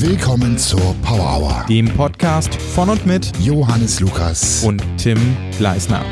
[0.00, 1.66] Willkommen zur Power Hour.
[1.68, 4.62] dem Podcast von und mit Johannes Lukas.
[4.62, 5.18] und Tim
[5.58, 6.04] Gleisner.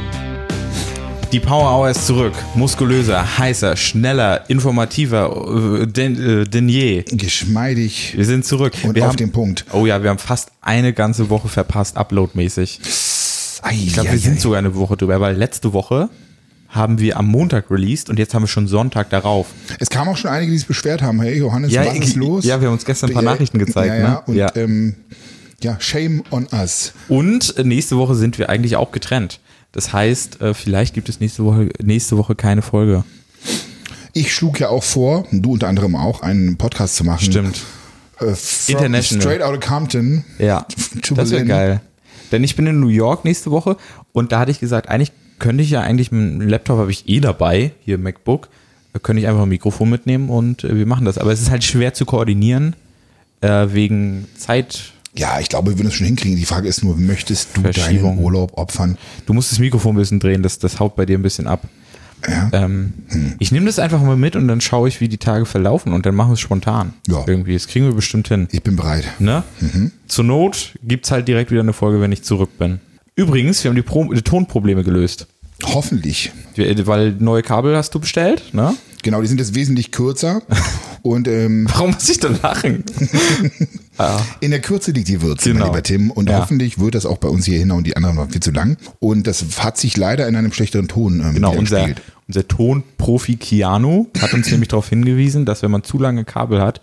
[1.30, 2.32] Die Power Hour ist zurück.
[2.56, 7.02] Muskulöser, heißer, schneller, informativer äh, denn, äh, denn je.
[7.02, 8.74] geschmeidig Wir sind zurück.
[8.82, 9.64] und wir auf haben, den Punkt.
[9.72, 12.80] Oh ja, wir haben fast eine ganze Woche verpasst, uploadmäßig.
[13.70, 16.10] Ich glaube, wir sind sogar eine Woche drüber, weil letzte Woche
[16.76, 19.46] haben wir am Montag released und jetzt haben wir schon Sonntag darauf.
[19.80, 21.20] Es kamen auch schon einige, die es beschwert haben.
[21.20, 22.44] Hey Johannes, Ja, was ich- ist los?
[22.44, 24.08] ja, wir haben uns gestern ein paar Ja, Nachrichten gezeigt, Ja, ja.
[24.10, 24.20] ne?
[24.26, 24.52] Und Ja.
[24.54, 24.94] Ähm,
[25.62, 26.92] ja, shame on us.
[27.08, 29.40] Und äh, nächste Woche sind wir eigentlich auch getrennt.
[29.72, 33.04] Das heißt, äh, vielleicht gibt es nächste Woche, nächste Woche keine Folge.
[34.12, 37.24] Ich schlug ja auch vor, du unter anderem auch, einen Podcast zu machen.
[37.24, 37.60] Stimmt.
[38.20, 38.34] Äh,
[38.68, 39.20] International.
[39.22, 40.24] Straight out of Compton.
[40.38, 40.66] Ja,
[41.14, 41.80] das wäre geil.
[42.32, 43.76] Denn ich bin in New York nächste Woche
[44.12, 47.20] und da hatte ich gesagt, eigentlich könnte ich ja eigentlich, einen Laptop habe ich eh
[47.20, 48.48] dabei, hier MacBook,
[48.92, 51.18] da könnte ich einfach ein Mikrofon mitnehmen und äh, wir machen das.
[51.18, 52.74] Aber es ist halt schwer zu koordinieren,
[53.40, 54.92] äh, wegen Zeit.
[55.14, 56.36] Ja, ich glaube, wir würden es schon hinkriegen.
[56.38, 58.98] Die Frage ist nur, möchtest du deinen Urlaub opfern?
[59.24, 61.66] Du musst das Mikrofon ein bisschen drehen, das, das haut bei dir ein bisschen ab.
[62.26, 62.48] Ja.
[62.52, 62.92] Ähm,
[63.38, 66.06] Ich nehme das einfach mal mit und dann schaue ich, wie die Tage verlaufen und
[66.06, 66.94] dann machen wir es spontan.
[67.06, 67.24] Ja.
[67.26, 68.48] Irgendwie, das kriegen wir bestimmt hin.
[68.52, 69.04] Ich bin bereit.
[69.18, 69.42] Ne?
[70.06, 72.80] Zur Not gibt's halt direkt wieder eine Folge, wenn ich zurück bin.
[73.16, 75.26] Übrigens, wir haben die, Pro die Tonprobleme gelöst.
[75.64, 76.32] Hoffentlich.
[76.54, 78.74] Wir- Weil neue Kabel hast du bestellt, ne?
[79.02, 80.42] Genau, die sind jetzt wesentlich kürzer.
[81.02, 82.82] Und ähm, Warum muss ich denn lachen?
[84.40, 85.66] in der Kürze liegt die Würze, Genau.
[85.66, 86.10] lieber Tim.
[86.10, 86.40] Und Ja.
[86.40, 88.76] hoffentlich wird das auch bei uns hier hin und die anderen waren viel zu lang.
[88.98, 91.88] Und das hat sich leider in einem schlechteren Ton ähm, Genau, unser,
[92.26, 96.80] unser Tonprofi Keanu hat uns nämlich darauf hingewiesen, dass wenn man zu lange Kabel hat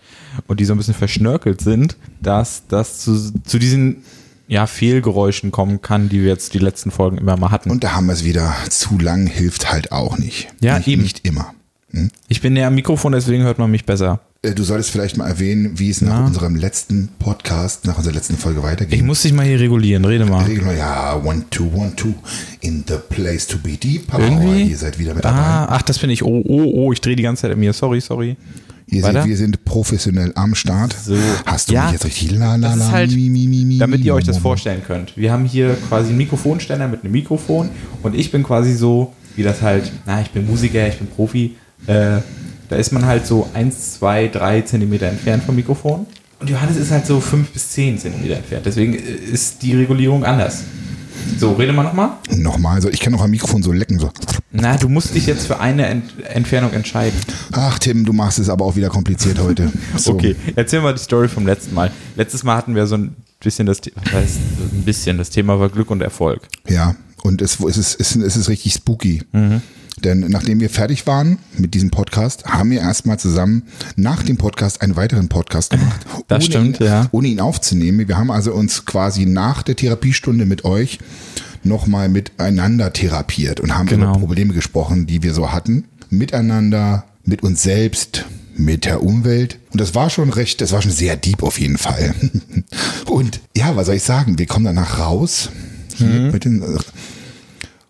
[0.48, 3.98] und die so ein bisschen verschnörkelt sind, dass das zu, zu diesen
[4.48, 7.72] ja, Fehlgeräuschen kommen kann, die wir jetzt die letzten Folgen immer mal hatten.
[7.72, 8.54] Und da haben wir es wieder.
[8.70, 10.48] Zu lang hilft halt auch nicht.
[10.62, 11.02] Ja, nicht, eben.
[11.04, 11.54] Nicht immer.
[12.28, 14.20] ich bin näher am Mikrofon, deswegen hört man mich besser.
[14.44, 18.38] Äh, Du solltest vielleicht mal erwähnen, wie es nach unserem letzten Podcast, nach unserer letzten
[18.38, 18.94] Folge weitergeht.
[18.94, 20.44] Ich muss dich mal hier regulieren, rede mal.
[20.46, 22.14] Regeln wir, ja, one, two, one, two,
[22.60, 24.08] in the place to be deep.
[24.08, 24.64] Power Irgendwie?
[24.64, 25.38] Ihr seid wieder mit dabei.
[25.38, 26.24] Ah, ach, das bin ich.
[26.24, 27.72] Oh, oh, oh, ich drehe die ganze Zeit an mir.
[27.74, 28.36] Sorry, sorry.
[28.88, 30.94] Ihr seht, wir sind professionell am Start.
[31.04, 31.16] So.
[31.46, 34.02] Hast du Ja, mich jetzt richtig la la la halt, mi, mi, mi, mi, damit
[34.02, 35.16] mi, ihr euch das vorstellen könnt.
[35.16, 37.70] Wir haben hier quasi einen Mikrofonständer mit einem Mikrofon
[38.04, 41.56] und ich bin quasi so, wie das halt, na, ich bin Musiker, ich bin Profi.
[41.88, 42.18] Äh,
[42.74, 46.08] da ist man halt so 1, 2, 3 Zentimeter entfernt vom Mikrofon.
[46.40, 48.66] Und Johannes ist halt so 5 bis 10 Zentimeter entfernt.
[48.66, 50.64] Deswegen äh, ist die Regulierung anders.
[51.40, 52.10] So, rede mal nochmal.
[52.36, 53.98] Nochmal, so, ich kann auch am Mikrofon so lecken.
[54.00, 54.12] So.
[54.52, 57.18] Na, du musst dich jetzt für eine Ent Entfernung entscheiden.
[57.52, 59.72] Ach, Tim, du machst es aber auch wieder kompliziert heute.
[59.98, 60.14] So.
[60.14, 61.92] Okay, erzähl mal die Story vom letzten Mal.
[62.16, 64.38] Letztes Mal hatten wir so ein bisschen das, was heißt
[64.74, 66.42] ein bisschen, das Thema war Glück und Erfolg.
[66.68, 69.22] Ja, und es, es, ist- es ist richtig spooky.
[69.32, 69.62] Mhm.
[70.04, 73.64] Denn nachdem wir fertig waren mit diesem Podcast, haben wir erstmal zusammen
[73.96, 76.06] nach dem Podcast einen weiteren Podcast gemacht.
[76.28, 77.08] Das ohne stimmt, ihn, ja.
[77.12, 78.08] Ohne ihn aufzunehmen.
[78.08, 81.00] Wir haben also uns quasi nach der Therapiestunde mit euch
[81.64, 84.12] nochmal miteinander therapiert und haben Genau.
[84.12, 85.86] über Probleme gesprochen, die wir so hatten.
[86.10, 88.26] Miteinander, mit uns selbst,
[88.56, 89.60] mit der Umwelt.
[89.72, 92.14] Und das war schon recht, das war schon sehr deep auf jeden Fall.
[93.10, 94.38] Und ja, was soll ich sagen?
[94.38, 95.50] Wir kommen danach raus
[96.00, 96.32] Mhm.
[96.32, 96.64] mit den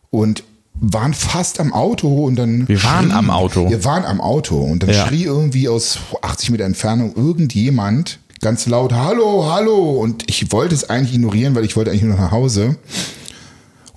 [0.10, 0.44] und
[0.76, 3.70] waren fast am Auto und dann Wir waren am Auto.
[3.70, 5.08] Wir waren am Auto und dann Ja.
[5.08, 10.90] schrie irgendwie aus 80 Meter Entfernung irgendjemand ganz laut Hallo, hallo und ich wollte es
[10.90, 12.78] eigentlich ignorieren, weil ich wollte eigentlich nur nach Hause.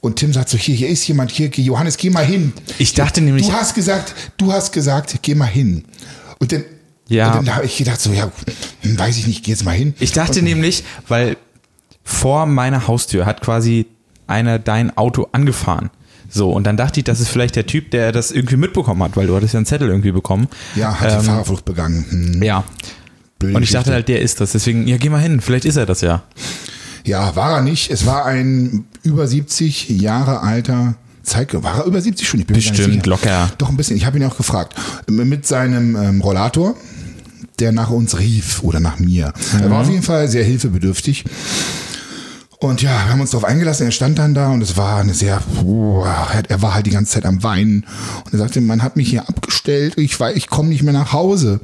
[0.00, 2.52] Und Tim sagt so, hier, hier ist jemand, hier, Johannes, geh mal hin.
[2.78, 5.84] Ich dachte nämlich, Du hast gesagt, du hast gesagt, geh mal hin.
[6.38, 6.62] Und dann,
[7.08, 7.32] Ja.
[7.38, 8.30] und dann habe ich gedacht so, ja,
[8.82, 9.94] hm, weiß ich nicht, geh jetzt mal hin.
[9.98, 11.36] ich dachte nämlich, weil
[12.04, 13.86] vor meiner Haustür hat quasi
[14.28, 15.90] einer dein Auto angefahren.
[16.30, 19.16] So, und dann dachte ich, das ist vielleicht der Typ, der das irgendwie mitbekommen hat,
[19.16, 20.48] weil du hattest ja einen Zettel irgendwie bekommen.
[20.74, 22.04] Ja, hat die Fahrerflucht begangen.
[22.08, 22.64] Hm, Ja.
[23.38, 24.52] blöde Und ich dachte halt, der ist das.
[24.52, 26.22] Deswegen, ja, geh mal hin, vielleicht ist er das ja.
[27.04, 27.90] Ja, war er nicht.
[27.90, 31.62] Es war ein über 70 Jahre alter Zeitge.
[31.62, 32.40] War er über 70 schon?
[32.40, 33.50] Ich bin Bestimmt, locker.
[33.58, 33.96] Doch ein bisschen.
[33.96, 34.74] Ich habe ihn auch gefragt.
[35.08, 36.74] Mit seinem ähm, Rollator,
[37.60, 39.32] der nach uns rief oder nach mir.
[39.60, 39.70] Er Mhm.
[39.70, 41.24] war auf jeden Fall sehr hilfebedürftig.
[42.58, 43.86] Und ja, wir haben uns darauf eingelassen.
[43.86, 45.42] Er stand dann da und es war eine sehr,
[46.48, 47.84] er war halt die ganze Zeit am Weinen.
[48.24, 49.94] Und er sagte, man hat mich hier abgestellt.
[49.98, 51.60] Ich ich komme nicht mehr nach Hause.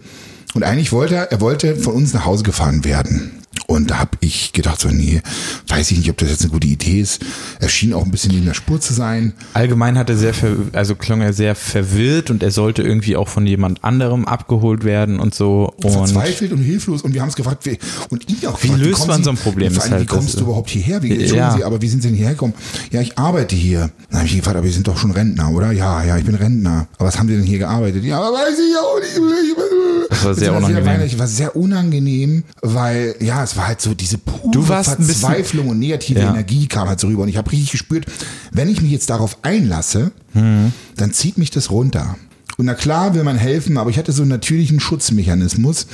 [0.54, 3.41] Und eigentlich wollte er, er wollte von uns nach Hause gefahren werden.
[3.66, 5.22] Und da habe ich gedacht, so, nee,
[5.68, 7.22] weiß ich nicht, ob das jetzt eine gute Idee ist.
[7.60, 9.32] Er schien auch ein bisschen neben der Spur zu sein.
[9.54, 10.34] Allgemein hat er sehr,
[10.72, 15.20] also klang er sehr verwirrt und er sollte irgendwie auch von jemand anderem abgeholt werden
[15.20, 15.72] und so.
[15.82, 17.78] Und verzweifelt und hilflos und wir haben es gefragt, wie,
[18.10, 19.96] und ihn auch Wie gefragt, löst kommen man Sie- so ein Problem, Vor allem, ist
[19.96, 21.02] wie halt kommst du überhaupt hierher?
[21.02, 21.56] Wie, Entschuldigen Ja.
[21.56, 22.54] Sie, aber wie sind Sie denn hierher gekommen?
[22.90, 23.90] Ja, ich arbeite hier.
[24.10, 25.72] Dann habe ich gefragt, aber Sie sind doch schon Rentner, oder?
[25.72, 26.88] Ja, ja, ich bin Rentner.
[26.98, 28.04] Aber was haben Sie denn hier gearbeitet?
[28.04, 30.10] Ja, aber weiß ich auch nicht.
[30.10, 30.84] Das war sehr Sehr unangenehm.
[30.86, 36.20] weinerlich, war sehr unangenehm, weil ja, es war halt so diese pure Verzweiflung und negative
[36.20, 36.30] Ja.
[36.30, 37.22] Energie kam halt so rüber.
[37.22, 38.06] Und ich habe richtig gespürt,
[38.50, 40.72] wenn ich mich jetzt darauf einlasse, Mhm.
[40.96, 42.16] dann zieht mich das runter.
[42.58, 45.86] Und na klar will man helfen, aber ich hatte so einen natürlichen Schutzmechanismus,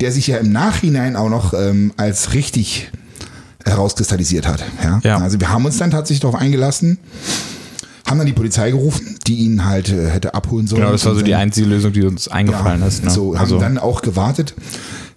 [0.00, 2.90] der sich ja im Nachhinein auch noch ähm, als richtig
[3.64, 4.62] herauskristallisiert hat.
[4.82, 5.00] Ja?
[5.02, 5.18] Ja.
[5.18, 6.98] Also wir haben uns dann tatsächlich darauf eingelassen,
[8.06, 10.82] haben dann die Polizei gerufen, die ihn halt äh, hätte abholen sollen.
[10.82, 13.04] Genau, das war so die einzige Lösung, die uns eingefallen ja, ist.
[13.04, 13.10] Ne?
[13.10, 14.54] So, haben also, dann auch gewartet.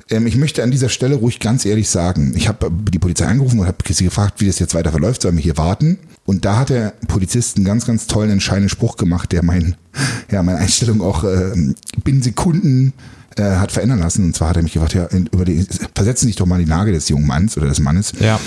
[0.10, 3.60] Ähm, ich möchte an dieser Stelle ruhig ganz ehrlich sagen, ich habe die Polizei angerufen
[3.60, 5.98] und habe sie gefragt, wie das jetzt weiter verläuft, sollen wir hier warten?
[6.26, 9.76] Und da hat der Polizist einen ganz, ganz tollen, entscheidenden Spruch gemacht, der mein,
[10.32, 11.54] ja, meine Einstellung auch äh,
[12.04, 12.94] binnen Sekunden
[13.38, 14.26] äh, hat verändern lassen.
[14.26, 16.66] Und zwar hat er mich gefragt, ja, über die, versetzen Sie sich doch mal in
[16.66, 18.14] die Lage des jungen Manns oder des Mannes.
[18.20, 18.40] Ja.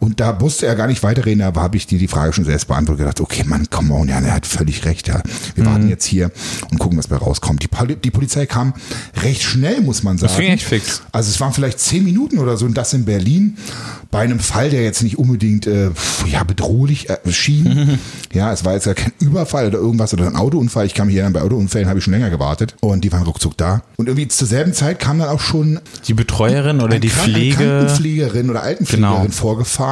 [0.00, 2.68] Und da musste er gar nicht weiterreden, aber habe ich dir die Frage schon selbst
[2.68, 5.20] beantwortet gedacht, okay, Mann, come on, ja, er hat völlig recht, ja.
[5.54, 5.68] Wir Mhm.
[5.68, 6.30] warten jetzt hier
[6.70, 7.62] und gucken, was bei rauskommt.
[7.62, 8.74] Die, Poli die Polizei kam
[9.22, 10.32] recht schnell, muss man sagen.
[10.32, 11.02] Das ging echt fix.
[11.12, 13.56] Also es waren vielleicht zehn Minuten oder so und das in Berlin
[14.10, 15.90] bei einem Fall, der jetzt nicht unbedingt äh,
[16.30, 17.98] ja, bedrohlich äh, schien.
[18.32, 20.86] ja, es war jetzt ja kein Überfall oder irgendwas oder ein Autounfall.
[20.86, 23.56] Ich kam hier dann bei Autounfällen, habe ich schon länger gewartet und die waren ruckzuck
[23.56, 23.82] da.
[23.96, 27.56] Und irgendwie zur selben Zeit kam dann auch schon die Betreuerin oder die Kranken- Pflege.
[27.56, 29.26] Krankenpflegerin oder Altenpflegerin Genau.
[29.30, 29.87] vorgefahren,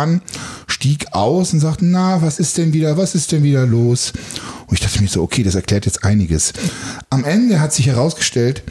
[0.67, 4.13] stieg aus und sagte, na, was ist denn wieder, was ist denn wieder los?
[4.67, 6.53] Und ich dachte mir so, okay, das erklärt jetzt einiges.
[7.11, 8.63] Am Ende hat sich herausgestellt,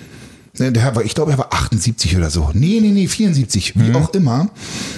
[0.60, 2.52] ne, der war, ich glaube, er war 78 oder so.
[2.54, 3.96] Nee, nee, nee, 74, wie Mhm.
[3.96, 4.50] auch immer.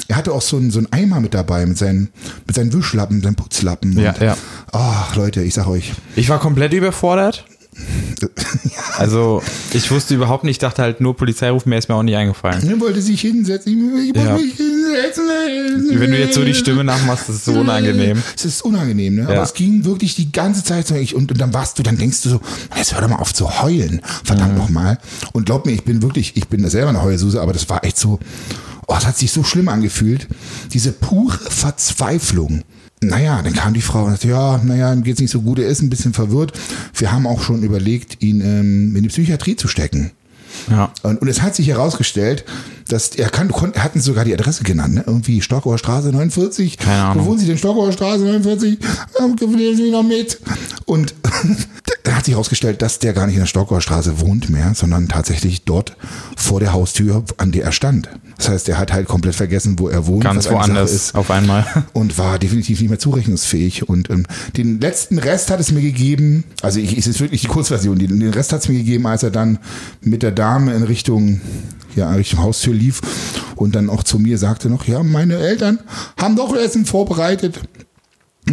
[0.08, 2.10] Er hatte auch so einen, so einen Eimer mit dabei, mit seinen,
[2.46, 3.98] mit seinen Wischlappen, seinen Putzlappen.
[4.00, 4.38] Ja, und, ja.
[4.72, 5.94] Ach, Leute, ich sag euch.
[6.16, 7.46] Ich war komplett überfordert.
[8.98, 9.44] Also,
[9.74, 12.68] ich wusste überhaupt nicht, ich dachte halt nur Polizeiruf, mehr ist mir auch nicht eingefallen.
[12.68, 13.96] Er wollte sich hinsetzen.
[14.00, 14.34] Ich wollte Ja.
[14.36, 16.00] mich hinsetzen.
[16.00, 18.22] Wenn du jetzt so die Stimme nachmachst, das ist so unangenehm.
[18.36, 19.24] Es ist unangenehm, ne?
[19.26, 19.44] Aber Ja.
[19.44, 20.96] es ging wirklich die ganze Zeit so.
[20.96, 22.42] Ich, und, und dann warst du, dann denkst du so,
[22.76, 24.02] jetzt hör doch mal auf zu heulen.
[24.24, 24.58] Verdammt Mhm.
[24.58, 24.98] noch mal.
[25.34, 28.00] Und glaub mir, ich bin wirklich, ich bin selber eine Heulsuse, aber das war echt
[28.00, 28.20] so,
[28.88, 30.28] oh, es hat sich so schlimm angefühlt.
[30.74, 32.64] Diese pure Verzweiflung.
[33.02, 35.68] Naja, dann kam die Frau und sagte, ja, naja, ihm geht's nicht so gut, er
[35.68, 36.54] ist ein bisschen verwirrt.
[36.96, 40.12] Wir haben auch schon überlegt, ihn ähm, in die Psychiatrie zu stecken.
[40.70, 40.92] Ja.
[41.04, 42.44] Und, und es hat sich herausgestellt,
[42.88, 45.04] dass er kann, kon, er hat uns sogar die Adresse genannt, ne?
[45.06, 46.78] Irgendwie Stockauer Straße 49.
[46.78, 47.26] Keine Ahnung.
[47.26, 47.58] Wo wohnen Sie denn?
[47.58, 48.80] Stockauer Straße 49?
[49.20, 49.36] Ähm,
[49.76, 50.40] Sie noch mit.
[50.86, 51.14] Und
[52.18, 55.64] hat sich herausgestellt, dass der gar nicht in der Stockauer Straße wohnt mehr, sondern tatsächlich
[55.64, 55.96] dort
[56.36, 58.10] vor der Haustür, an der er stand.
[58.38, 60.24] Das heißt, er hat halt komplett vergessen, wo er wohnt.
[60.24, 61.66] Ganz woanders ist auf einmal.
[61.94, 63.88] und war definitiv nicht mehr zurechnungsfähig.
[63.88, 64.26] Und ähm,
[64.56, 68.20] den letzten Rest hat es mir gegeben, also ich, es ist wirklich die Kurzversion, den,
[68.20, 69.60] den Rest hat es mir gegeben, als er dann
[70.02, 71.42] mit der Dame in Richtung,
[71.96, 73.02] ja, in Richtung Haustür lief
[73.56, 75.80] und dann auch zu mir sagte noch, ja, meine Eltern
[76.20, 77.60] haben doch Essen vorbereitet.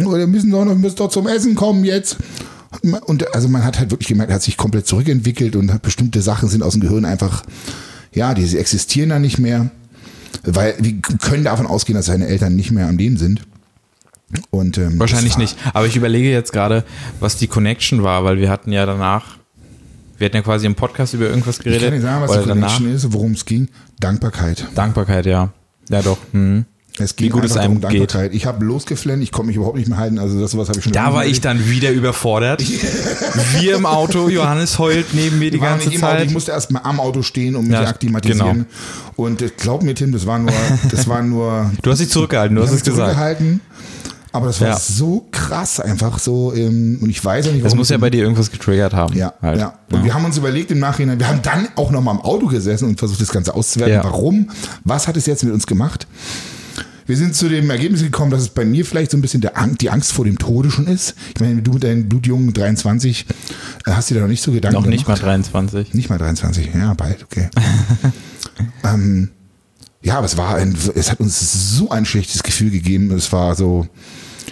[0.03, 2.17] Oder müssen doch noch, müssen doch zum Essen kommen jetzt.
[2.81, 6.49] Und also man hat halt wirklich gemerkt, er hat sich komplett zurückentwickelt und bestimmte Sachen
[6.49, 7.43] sind aus dem Gehirn einfach,
[8.13, 9.69] ja, die existieren dann nicht mehr.
[10.43, 13.41] Weil wir können davon ausgehen, dass seine Eltern nicht mehr am Leben sind.
[14.49, 15.55] Und, ähm, Wahrscheinlich nicht.
[15.73, 16.83] Aber ich überlege jetzt gerade,
[17.19, 19.37] was die Connection war, weil wir hatten ja danach,
[20.17, 21.83] wir hatten ja quasi im Podcast über irgendwas Ich geredet.
[21.83, 22.73] kann nicht sagen, was die danach.
[22.75, 23.69] Connection ist, worum es ging.
[23.99, 24.67] Dankbarkeit.
[24.75, 25.53] Dankbarkeit, ja.
[25.89, 26.17] Ja, doch.
[26.33, 26.65] Mhm.
[26.97, 28.33] Es ging Wie gut es einem darum, Dankbarkeit.
[28.33, 30.17] Ich habe losgeflennt, ich konnte mich überhaupt nicht mehr halten.
[30.17, 30.93] Also das was habe ich schon.
[30.93, 32.63] Da war nicht ich dann wieder überfordert.
[33.59, 36.25] Wir im Auto, Johannes heult neben mir die ganze im Auto, Zeit.
[36.27, 38.53] ich musste erst mal am Auto stehen und mich Ja, akklimatisieren.
[38.53, 38.65] genau.
[39.17, 40.51] Und äh, glaub mir, Tim, das war nur,
[40.89, 41.71] das war nur.
[41.81, 43.17] Du hast dich zurückgehalten, du hast es gesagt.
[44.31, 44.77] Aber das war Ja.
[44.77, 46.53] so krass einfach so.
[46.53, 49.15] Ähm, und ich weiß auch nicht, Das warum muss ja bei dir irgendwas getriggert haben.
[49.15, 49.59] Ja, halt.
[49.59, 49.75] ja.
[49.91, 52.47] Und wir haben uns überlegt im Nachhinein, wir haben dann auch noch mal im Auto
[52.47, 53.95] gesessen und versucht, das Ganze auszuwerten.
[53.95, 54.03] Ja.
[54.03, 54.49] Warum?
[54.83, 56.05] Was hat es jetzt mit uns gemacht?
[57.05, 59.57] Wir sind zu dem Ergebnis gekommen, dass es bei mir vielleicht so ein bisschen der
[59.57, 61.13] Ang die Angst vor dem Tode schon ist.
[61.35, 63.25] Ich meine, du mit deinen blutjungen 23
[63.85, 65.27] äh, hast dir da noch nicht so Gedanken Noch nicht mal gemacht.
[65.27, 65.93] 23.
[65.93, 67.49] Nicht mal 23, ja, bald, okay.
[68.83, 69.29] ähm,
[70.01, 73.11] ja, aber es war ein, es hat uns so ein schlechtes Gefühl gegeben.
[73.11, 73.87] Es war so,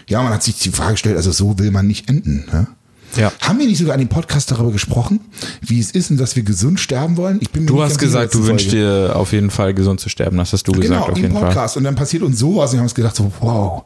[0.07, 2.45] ja, man hat sich die Frage gestellt, also so will man nicht enden.
[2.51, 2.67] Ne?
[3.15, 3.31] Ja.
[3.41, 5.19] Haben wir nicht sogar an dem Podcast darüber gesprochen,
[5.61, 7.39] wie es ist und dass wir gesund sterben wollen?
[7.41, 10.37] Ich bin Du hast gesagt, du wünschst dir auf jeden Fall gesund zu sterben.
[10.37, 11.45] Das hast du gesagt, Genau, auf im jeden Fall.
[11.45, 11.77] Podcast.
[11.77, 13.83] Und dann passiert uns sowas und wir haben uns gedacht, so, wow,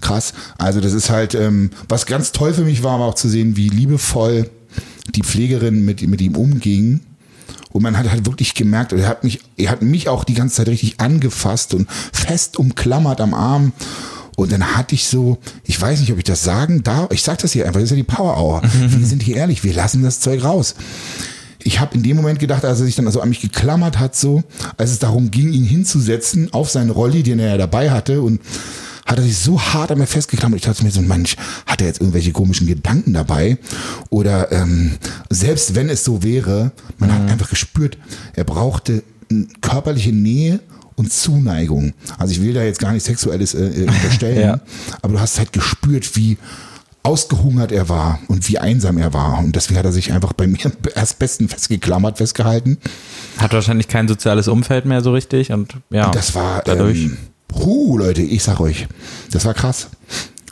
[0.00, 0.32] krass.
[0.58, 3.56] Also das ist halt, ähm, was ganz toll für mich war, war auch zu sehen,
[3.56, 4.50] wie liebevoll
[5.14, 7.00] die Pflegerin mit, mit ihm umging.
[7.70, 10.56] Und man hat halt wirklich gemerkt, er hat mich, er hat mich auch die ganze
[10.56, 13.72] Zeit richtig angefasst und fest umklammert am Arm.
[14.38, 17.38] Und dann hatte ich so, ich weiß nicht, ob ich das sagen darf, ich sag
[17.38, 18.62] das hier einfach, das ist ja die Power Hour.
[18.72, 20.76] Wir sind hier ehrlich, wir lassen das Zeug raus.
[21.58, 24.14] Ich habe in dem Moment gedacht, als er sich dann also an mich geklammert hat,
[24.14, 24.44] so,
[24.76, 28.40] als es darum ging, ihn hinzusetzen auf seinen Rolli, den er ja dabei hatte und
[29.06, 30.60] hat er sich so hart an mir festgeklammert.
[30.60, 31.34] Ich dachte mir so, Mensch,
[31.66, 33.58] hat er jetzt irgendwelche komischen Gedanken dabei?
[34.08, 34.98] Oder ähm,
[35.30, 37.98] selbst wenn es so wäre, man hat einfach gespürt,
[38.34, 39.02] er brauchte
[39.60, 40.60] körperliche Nähe
[40.98, 41.94] und Zuneigung.
[42.18, 44.60] Also ich will da jetzt gar nicht Sexuelles äh, äh, unterstellen, Ja.
[45.02, 46.36] aber du hast halt gespürt, wie
[47.02, 49.38] ausgehungert er war und wie einsam er war.
[49.38, 50.58] Und deswegen hat er sich einfach bei mir
[50.94, 52.78] erst besten festgeklammert, festgehalten.
[53.38, 56.10] Hat wahrscheinlich kein soziales Umfeld mehr so richtig und ja.
[56.10, 57.04] Das war dadurch.
[57.04, 58.86] Ähm, puh, Leute, ich sag euch,
[59.30, 59.88] das war krass.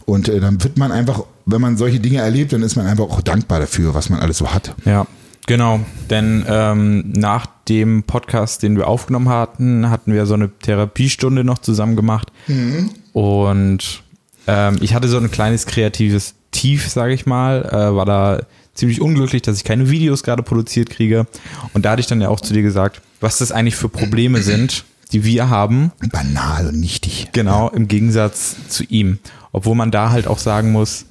[0.07, 3.05] Und äh, dann wird man einfach, wenn man solche Dinge erlebt, dann ist man einfach
[3.05, 4.75] auch dankbar dafür, was man alles so hat.
[4.85, 5.07] Ja,
[5.47, 5.81] genau.
[6.11, 11.59] Denn ähm, nach dem Podcast, den wir aufgenommen hatten, hatten wir so eine Therapiestunde noch
[11.59, 12.31] zusammen gemacht.
[13.13, 14.03] Und
[14.47, 17.65] ähm, ich hatte so ein kleines kreatives Tief, sage ich mal.
[17.65, 18.41] Äh, war da
[18.75, 21.27] ziemlich unglücklich, dass ich keine Videos gerade produziert kriege.
[21.75, 24.43] Und da hatte ich dann ja auch zu dir gesagt, was das eigentlich für Probleme
[24.43, 25.93] sind, die wir haben.
[26.13, 27.29] Banal und nichtig.
[27.33, 29.19] Genau, im Gegensatz zu ihm.
[29.53, 31.07] Obwohl man da halt auch sagen muss,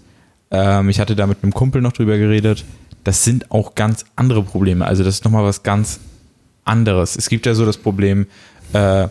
[0.52, 2.64] ähm, ich hatte da mit einem Kumpel noch drüber geredet,
[3.06, 4.86] das sind auch ganz andere Probleme.
[4.86, 6.02] Also das ist nochmal was ganz
[6.66, 7.16] anderes.
[7.16, 8.28] Es gibt ja so das Problem
[8.74, 9.08] äh,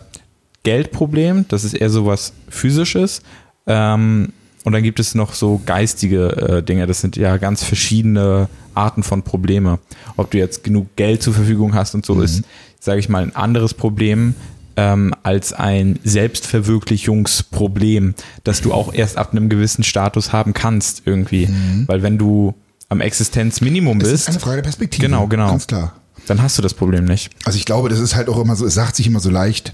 [0.63, 3.23] Geldproblem, das ist eher so was physisches.
[3.65, 4.33] Ähm,
[4.65, 9.03] und dann gibt es noch so geistige äh, Dinge, das sind ja ganz verschiedene Arten
[9.03, 9.79] von Probleme.
[10.17, 12.43] Ob du jetzt genug Geld zur Verfügung hast und so ist,
[12.79, 14.35] sage ich mal, ein anderes Problem
[14.75, 21.47] ähm, als ein Selbstverwirklichungsproblem, das du auch erst ab einem gewissen Status haben kannst irgendwie.
[21.87, 22.53] Weil wenn du
[22.89, 25.05] am Existenzminimum Es ist bist, eine Frage der Perspektive.
[25.07, 25.49] Genau, genau.
[25.49, 25.93] Ganz klar.
[26.27, 27.31] dann hast du das Problem nicht.
[27.45, 29.71] Also ich glaube, das ist halt auch immer so, es sagt sich immer so leicht.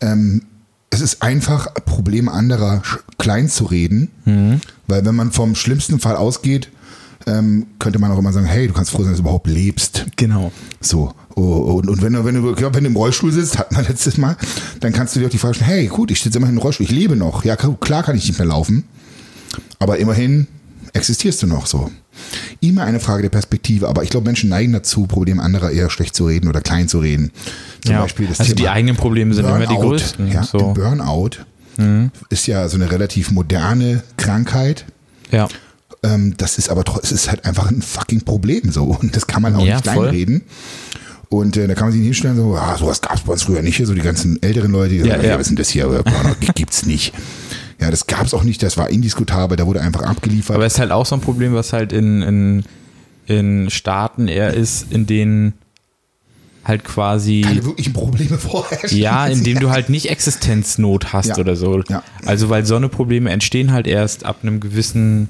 [0.00, 0.42] Ähm,
[0.90, 2.82] es ist einfach, Probleme anderer
[3.18, 4.60] klein zu reden, Mhm.
[4.86, 6.70] weil wenn man vom schlimmsten Fall ausgeht,
[7.26, 10.06] ähm, könnte man auch immer sagen, hey, du kannst froh sein, dass du überhaupt lebst.
[10.16, 10.52] Genau.
[10.80, 11.12] So.
[11.34, 11.42] Oh,
[11.80, 14.36] und, und wenn du, wenn du, wenn du im Rollstuhl sitzt, hatten wir letztes Mal,
[14.80, 16.84] dann kannst du dir auch die Frage stellen, hey, gut, ich sitze immerhin im Rollstuhl,
[16.86, 17.44] ich lebe noch.
[17.44, 18.84] Ja, klar kann ich nicht mehr laufen.
[19.78, 20.46] Aber immerhin
[20.96, 21.90] existierst du noch so.
[22.60, 26.16] Immer eine Frage der Perspektive, aber ich glaube, Menschen neigen dazu, Probleme anderer eher schlecht
[26.16, 27.30] zu reden oder klein zu reden.
[27.82, 28.02] Zum Ja.
[28.02, 29.88] Beispiel das also Thema die eigenen Probleme sind immer die Burnout.
[29.90, 30.32] größten.
[30.32, 30.58] Ja, so.
[30.58, 30.74] Mhm.
[30.74, 31.30] Burnout
[32.30, 34.84] ist ja so eine relativ moderne Krankheit.
[35.30, 35.48] ja.
[36.02, 38.84] Ähm, das ist aber trotzdem, es ist halt einfach ein fucking Problem so.
[38.84, 39.94] Und das kann man auch Ja, nicht voll.
[40.10, 40.42] kleinreden.
[41.30, 43.42] Und äh, da kann man sich nicht hinstellen, so, ah, sowas gab es bei uns
[43.42, 43.84] früher nicht.
[43.84, 45.28] So die ganzen älteren Leute, die Ja, sagen, ja.
[45.30, 45.86] ja, was ist denn das hier?
[45.86, 47.12] Burnout gibt's nicht.
[47.80, 50.56] Ja, das gab's auch nicht, das war indiskutabel, da wurde einfach abgeliefert.
[50.56, 52.64] Aber es ist halt auch so ein Problem, was halt in, in,
[53.26, 55.52] in Staaten eher ist, in denen
[56.64, 57.42] halt quasi.
[57.42, 58.98] keine wirklichen Probleme vorherrschen.
[58.98, 61.36] Ja, indem du halt nicht Existenznot hast Ja.
[61.38, 61.80] oder so.
[61.88, 62.02] Ja.
[62.24, 65.28] Also weil so eine Probleme entstehen halt erst ab einem gewissen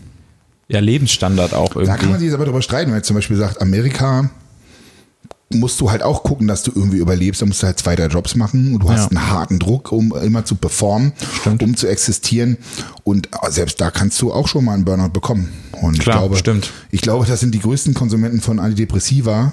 [0.69, 2.19] ja, Lebensstandard auch Da kann man irgendwie.
[2.19, 4.31] sich jetzt aber drüber streiten, wenn man zum Beispiel sagt, Amerika
[5.53, 7.41] musst du halt auch gucken, dass du irgendwie überlebst.
[7.41, 9.19] Da musst du halt zwei, drei Jobs machen und du hast Ja.
[9.19, 11.13] einen harten Druck, um immer zu performen,
[11.61, 12.57] um zu existieren.
[13.05, 15.53] Und selbst da kannst du auch schon mal einen Burnout bekommen.
[15.81, 16.73] Und Klar, ich glaube, stimmt.
[16.91, 19.53] ich glaube, das sind die größten Konsumenten von Antidepressiva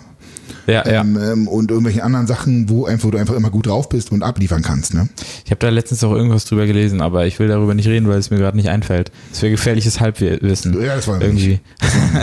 [0.68, 1.02] Ja, ja.
[1.02, 4.24] ähm, ähm, und irgendwelchen anderen Sachen, wo einfach du einfach immer gut drauf bist und
[4.24, 4.94] abliefern kannst.
[4.94, 5.10] Ne?
[5.46, 8.18] Ich habe da letztens auch irgendwas drüber gelesen, aber ich will darüber nicht reden, weil
[8.18, 9.12] es mir gerade nicht einfällt.
[9.32, 10.82] Das wäre gefährliches Halbwissen.
[10.82, 11.60] Ja, das wir Irgendwie.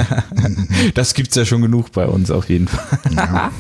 [0.95, 2.81] das gibt's ja schon genug bei uns auf jeden Fall.
[3.15, 3.51] Ja.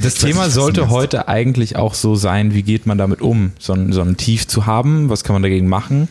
[0.00, 3.72] Das Thema nicht, sollte heute eigentlich auch so sein, wie geht man damit um, so
[3.72, 6.08] ein, so ein Tief zu haben, was kann man dagegen machen?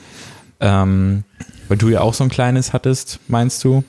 [0.59, 1.23] Ähm,
[1.67, 3.83] weil du ja auch so ein kleines hattest, meinst du?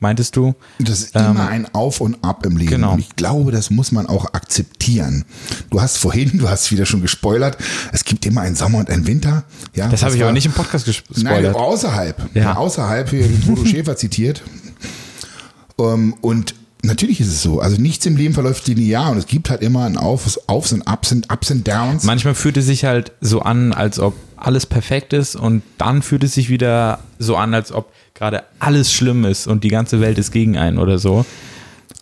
[0.00, 0.54] Meintest du?
[0.78, 2.70] Das ist Ähm, immer ein Auf und Ab im Leben.
[2.70, 2.94] genau.
[2.94, 5.24] Und ich glaube, das muss man auch akzeptieren.
[5.70, 7.58] Du hast vorhin, du hast wieder schon gespoilert,
[7.92, 9.44] es gibt immer einen Sommer und einen Winter.
[9.74, 11.22] Ja, Das habe ich aber nicht im Podcast gespoilert.
[11.24, 12.34] Nein, außerhalb.
[12.34, 12.56] Ja.
[12.56, 14.42] Außerhalb, hier Bodo Schäfer zitiert.
[15.78, 17.60] Ähm, und natürlich ist es so.
[17.60, 20.82] Also nichts im Leben verläuft linear und es gibt halt immer ein Aufs, Aufs und
[20.90, 22.04] Ups und Ups und Downs.
[22.04, 26.24] Manchmal fühlt es sich halt so an, als ob alles perfekt ist und dann fühlt
[26.24, 30.18] es sich wieder so an, als ob gerade alles schlimm ist und die ganze Welt
[30.18, 31.24] ist gegen einen oder so.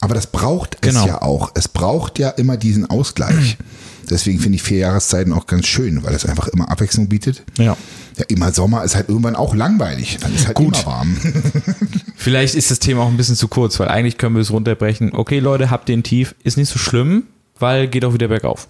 [0.01, 1.01] Aber das braucht Genau.
[1.01, 1.51] es ja auch.
[1.55, 3.57] Es braucht ja immer diesen Ausgleich.
[4.11, 7.43] Deswegen finde ich vier Jahreszeiten auch ganz schön, weil es einfach immer Abwechslung bietet.
[7.59, 7.77] Ja.
[8.17, 10.17] Ja, immer Sommer ist halt irgendwann auch langweilig.
[10.21, 10.77] Dann ist halt Gut.
[10.77, 11.17] immer warm.
[12.17, 15.13] Vielleicht ist das Thema auch ein bisschen zu kurz, weil eigentlich können wir es runterbrechen.
[15.15, 17.25] Okay, Leute, habt den Tief, ist nicht so schlimm,
[17.59, 18.67] weil geht auch wieder bergauf.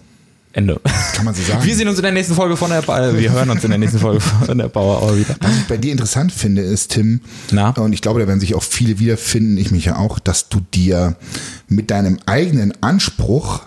[0.51, 0.81] Ende.
[1.13, 1.63] Kann man so sagen.
[1.63, 3.69] Wir sehen uns in der nächsten Folge von der ba äh, wir hören uns in
[3.69, 5.35] der nächsten Folge von der Bauer Hour wieder.
[5.41, 7.69] Was ich bei dir interessant finde, ist, Tim, Na?
[7.69, 10.59] und ich glaube, da werden sich auch viele wiederfinden, ich mich ja auch, dass du
[10.73, 11.15] dir
[11.67, 13.61] mit deinem eigenen Anspruch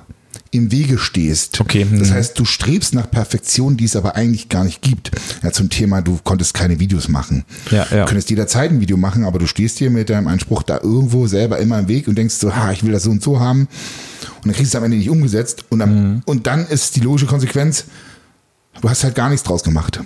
[0.53, 1.61] im Wege stehst.
[1.61, 2.15] Okay, Das mhm.
[2.15, 5.11] heißt, du strebst nach Perfektion, die es aber eigentlich gar nicht gibt.
[5.43, 7.45] Ja, zum Thema, du konntest keine Videos machen.
[7.71, 8.01] Ja, ja.
[8.03, 11.27] Du könntest jederzeit ein Video machen, aber du stehst dir mit deinem Anspruch da irgendwo
[11.27, 13.61] selber immer im Weg und denkst so, ha, ich will das so und so haben.
[13.63, 15.65] Und dann kriegst du es am Ende nicht umgesetzt.
[15.71, 16.23] Und dann, Mhm.
[16.27, 17.85] und dann ist die logische Konsequenz,
[18.83, 20.01] du hast halt gar nichts draus gemacht.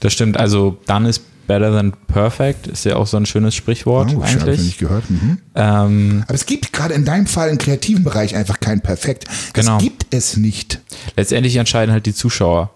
[0.00, 0.36] Das stimmt.
[0.36, 4.34] Also done is better than perfect ist ja auch so ein schönes Sprichwort Oh, ich
[4.34, 4.60] habe eigentlich.
[4.60, 5.08] nicht gehört.
[5.10, 5.38] Mhm.
[5.54, 9.24] Ähm, Aber es gibt gerade in deinem Fall im kreativen Bereich einfach kein Perfekt.
[9.52, 9.76] Genau.
[9.76, 10.80] Es gibt es nicht.
[11.16, 12.70] letztendlich entscheiden halt die Zuschauer,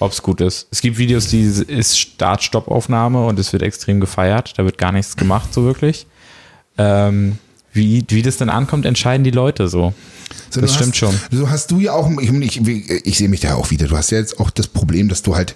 [0.00, 0.68] ob es gut ist.
[0.70, 4.54] Es gibt Videos, die ist Start-Stopp-Aufnahme und es wird extrem gefeiert.
[4.56, 6.06] Da wird gar nichts gemacht so wirklich.
[6.78, 7.38] Ähm,
[7.72, 9.92] wie, wie das dann ankommt, entscheiden die Leute so.
[10.50, 11.14] So, Das stimmt hast, schon.
[11.30, 13.86] So hast du ja auch, ich, ich, ich sehe mich da auch wieder.
[13.88, 15.54] Du hast ja jetzt auch das Problem, dass du halt,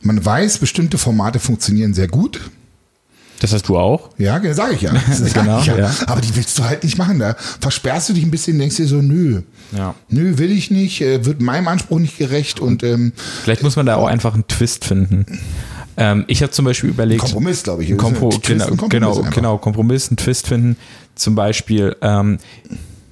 [0.00, 2.40] man weiß, bestimmte Formate funktionieren sehr gut.
[3.40, 4.10] Das hast du auch?
[4.18, 4.92] Ja, sage ich ja.
[5.08, 5.78] Das sag Genau, ich ja.
[5.78, 5.90] ja.
[6.06, 7.18] Aber die willst du halt nicht machen.
[7.18, 9.42] Da versperrst du dich ein bisschen, denkst dir so, nö.
[9.76, 9.94] Ja.
[10.08, 13.86] Nö, will ich nicht, äh, wird meinem Anspruch nicht gerecht und ähm, Vielleicht muss man
[13.86, 15.24] da auch einfach einen Twist finden.
[15.96, 17.96] Ähm, ich habe zum Beispiel überlegt, Kompromiss, glaube ich.
[17.96, 19.34] Kompro Twist genau, und Kompromiss genau, einfach.
[19.34, 20.76] genau, Kompromiss, einen Twist finden.
[21.14, 22.38] Zum Beispiel, ähm,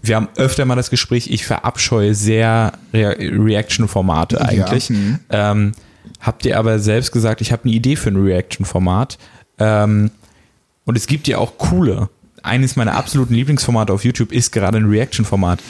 [0.02, 4.90] wir haben öfter mal das Gespräch, ich verabscheue sehr Re Reaction-Formate eigentlich.
[4.90, 5.18] mhm.
[5.30, 5.72] Ähm,
[6.20, 9.18] habt ihr aber selbst gesagt, ich habe eine Idee für ein Reaction-Format.
[9.58, 10.10] Ähm,
[10.84, 12.08] und es gibt ja auch coole.
[12.42, 15.60] Eines meiner absoluten Lieblingsformate auf YouTube ist gerade ein Reaction-Format.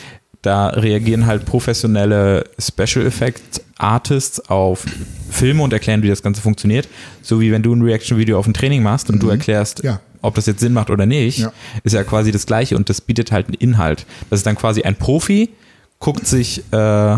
[0.42, 4.84] Da reagieren halt professionelle Special Effects Artists auf
[5.30, 6.88] Filme und erklären, wie das Ganze funktioniert.
[7.22, 10.00] So wie wenn du ein Reaction-Video auf ein Training machst und du erklärst, Ja.
[10.22, 11.52] ob das jetzt Sinn macht oder nicht, Ja.
[11.82, 14.06] ist ja quasi das Gleiche und das bietet halt einen Inhalt.
[14.30, 15.50] Das ist dann quasi ein Profi,
[15.98, 17.16] guckt sich äh,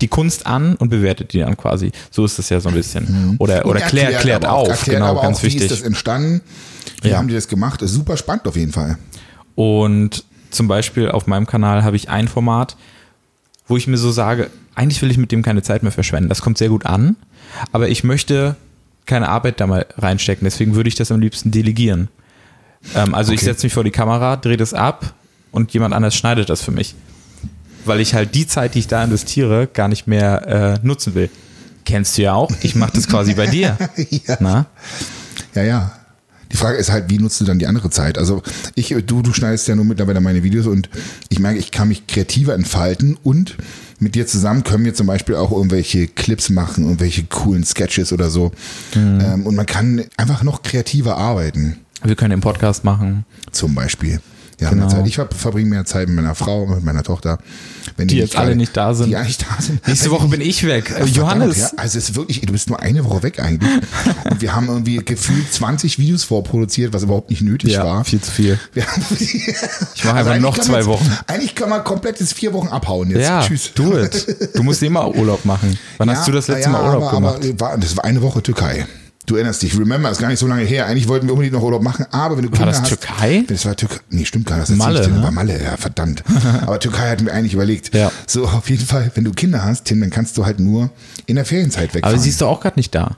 [0.00, 1.92] die Kunst an und bewertet die dann quasi.
[2.10, 3.36] So ist das ja so ein bisschen.
[3.38, 5.62] Oder, Und oder klärt, klärt aber auch- auf, erklärt genau, ganz auch, Wie wichtig.
[5.62, 6.40] ist das entstanden?
[7.02, 7.18] Wie Ja.
[7.18, 7.82] haben die das gemacht?
[7.82, 8.98] Ist super spannend auf jeden Fall.
[9.54, 12.76] Und zum Beispiel auf meinem Kanal habe ich ein Format,
[13.68, 16.28] wo ich mir so sage, eigentlich will ich mit dem keine Zeit mehr verschwenden.
[16.28, 17.16] Das kommt sehr gut an,
[17.72, 18.56] aber ich möchte
[19.06, 20.44] keine Arbeit da mal reinstecken.
[20.44, 22.08] Deswegen würde ich das am liebsten delegieren.
[22.94, 23.46] Ähm, also ich Okay.
[23.46, 25.14] setze mich vor die Kamera, drehe das ab
[25.52, 26.94] und jemand anders schneidet das für mich.
[27.84, 31.30] Weil ich halt die Zeit, die ich da investiere, gar nicht mehr äh, nutzen will.
[31.84, 32.50] Kennst du ja auch.
[32.62, 33.76] Ich mache das quasi bei dir.
[33.96, 34.36] ja.
[34.40, 34.66] Na?
[35.54, 35.92] ja, ja.
[36.52, 38.18] Die Frage ist halt, wie nutzt du dann die andere Zeit?
[38.18, 38.42] Also
[38.74, 40.88] ich, du, du schneidest ja nur mittlerweile meine Videos und
[41.28, 43.56] ich merke, ich kann mich kreativer entfalten und
[44.00, 48.30] mit dir zusammen können wir zum Beispiel auch irgendwelche Clips machen, irgendwelche coolen Sketches oder
[48.30, 48.50] so.
[48.94, 49.20] Mhm.
[49.20, 53.24] Ähm, und man kann einfach noch kreativer arbeiten, Wir können den Podcast machen.
[53.52, 54.20] zum Beispiel.
[54.60, 54.86] Ja, Genau.
[54.86, 55.06] mehr Zeit.
[55.06, 57.38] Ich ver- verbringe mehr Zeit mit meiner Frau, mit meiner Tochter.
[57.96, 59.08] Wenn Die nicht jetzt alle gerade- nicht da sind.
[59.08, 59.86] Die eigentlich da sind.
[59.88, 60.94] Nächste Woche bin ich weg.
[60.94, 61.56] Ach, Johannes.
[61.56, 61.82] verdammt, ja.
[61.82, 63.70] Also es ist wirklich, du bist nur eine Woche weg eigentlich.
[64.30, 68.04] Und wir haben irgendwie gefühlt 20 Videos vorproduziert, was überhaupt nicht nötig Ja, war.
[68.04, 68.58] viel zu viel.
[68.74, 69.02] Wir haben,
[69.94, 71.10] Ich mache einfach noch zwei Wochen.
[71.26, 73.22] Eigentlich kann man komplett jetzt vier Wochen abhauen jetzt.
[73.26, 73.72] Ja, Tschüss.
[73.74, 74.26] do it.
[74.54, 75.78] Du musst immer Urlaub machen.
[75.98, 77.62] Wann hast du das letzte ja, Mal Urlaub aber, gemacht?
[77.62, 78.86] Aber das war eine Woche Türkei.
[79.30, 80.86] Du erinnerst dich, remember, ist gar nicht so lange her.
[80.86, 82.88] Eigentlich wollten wir unbedingt noch Urlaub machen, aber wenn du Kinder das hast.
[82.88, 83.44] Türkei?
[83.46, 84.00] Das war Türkei.
[84.10, 84.68] Nee, stimmt gar nicht.
[84.70, 85.22] Das Malle, ne?
[85.22, 86.24] war Malle, ja, verdammt.
[86.62, 87.94] aber Türkei hatten wir eigentlich überlegt.
[87.94, 88.10] Ja.
[88.26, 90.90] So, auf jeden Fall, wenn du Kinder hast, Tim, dann kannst du halt nur
[91.26, 92.12] in der Ferienzeit wegfahren.
[92.16, 93.16] aber siehst du auch gerade nicht da.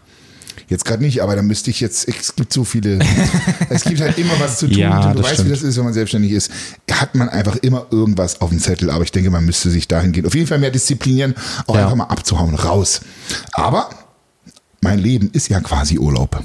[0.69, 2.99] Jetzt gerade nicht, aber da müsste ich jetzt, es gibt so viele,
[3.71, 5.49] es gibt halt immer was zu tun Ja, und du weißt, stimmt.
[5.49, 6.51] wie das ist, wenn man selbstständig ist.
[6.91, 10.13] Hat man einfach immer irgendwas auf dem Zettel, aber ich denke, man müsste sich dahin
[10.13, 10.27] gehen.
[10.27, 11.35] Auf jeden Fall mehr disziplinieren,
[11.67, 11.85] auch Ja.
[11.85, 13.01] einfach mal abzuhauen, raus.
[13.55, 13.89] Aber
[14.83, 16.43] mein Leben ist ja quasi Urlaub.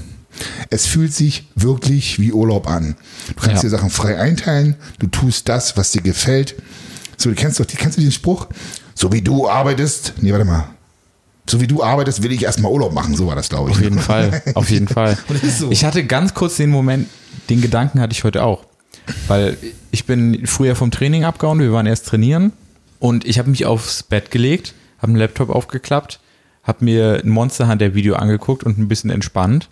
[0.69, 2.95] Es fühlt sich wirklich wie Urlaub an.
[3.28, 3.69] Du kannst Ja.
[3.69, 6.56] dir Sachen frei einteilen, du tust das, was dir gefällt.
[7.17, 8.47] So, du kennst doch, kennst du diesen Spruch?
[8.93, 10.69] So wie du arbeitest, nee, warte mal.
[11.50, 13.15] So wie du arbeitest, will ich erstmal Urlaub machen.
[13.15, 13.78] So war das, glaube ich.
[13.78, 14.41] Auf jeden Fall.
[14.54, 15.17] Auf jeden Fall.
[15.58, 15.71] So.
[15.71, 17.08] Ich hatte ganz kurz den Moment,
[17.50, 18.65] den Gedanken hatte ich heute auch.
[19.28, 19.58] Weil
[19.91, 22.52] ich bin früher vom Training abgehauen, wir waren erst trainieren
[23.00, 26.19] und ich habe mich aufs Bett gelegt, habe einen Laptop aufgeklappt,
[26.67, 29.69] habe mir ein Monster Hunter Video angeguckt und ein bisschen entspannt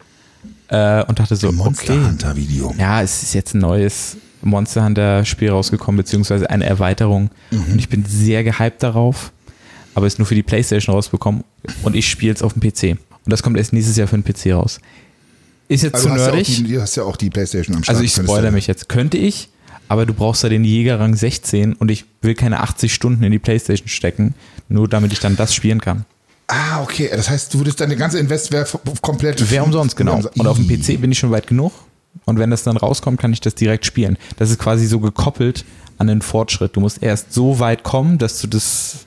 [0.70, 2.74] äh, und dachte so, Monster okay, Hunter Video.
[2.80, 7.30] ja, es ist jetzt ein neues Monster Hunter Spiel rausgekommen, beziehungsweise eine Erweiterung.
[7.52, 9.32] Und ich bin sehr gehypt darauf,
[9.96, 11.44] aber es ist nur für die Playstation rausbekommen
[11.84, 12.92] und ich spiele es auf dem PC.
[13.26, 14.80] Und das kommt erst nächstes Jahr für den PC raus.
[15.68, 16.46] Ist jetzt Also zu ja, nerdig.
[16.58, 17.96] die, du hast ja auch die Playstation am Start.
[17.96, 18.88] also ich spoilere mich jetzt.
[18.88, 19.50] Könnte ich,
[19.88, 23.40] aber du brauchst da den Jägerrang 16 und ich will keine 80 Stunden in die
[23.40, 24.36] Playstation stecken,
[24.70, 26.06] nur damit ich dann das spielen kann.
[26.48, 27.10] Ah, okay.
[27.12, 28.68] Das heißt, du würdest deine ganze Invest wäre
[29.02, 29.50] komplett.
[29.50, 30.20] Wäre umsonst, genau.
[30.38, 30.68] Und auf dem.
[30.68, 31.72] PC bin ich schon weit genug.
[32.26, 34.18] Und wenn das dann rauskommt, kann ich das direkt spielen.
[34.38, 35.66] Das ist quasi so gekoppelt
[35.98, 36.76] an den Fortschritt.
[36.76, 38.98] Du musst erst so weit kommen, dass du das.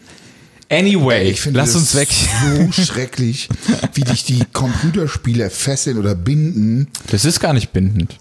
[0.70, 2.09] Anyway, Ich finde lass das uns weg.
[2.11, 3.48] so schrecklich,
[3.94, 6.88] wie dich die Computerspiele fesseln oder binden.
[7.11, 8.18] Das ist gar nicht bindend.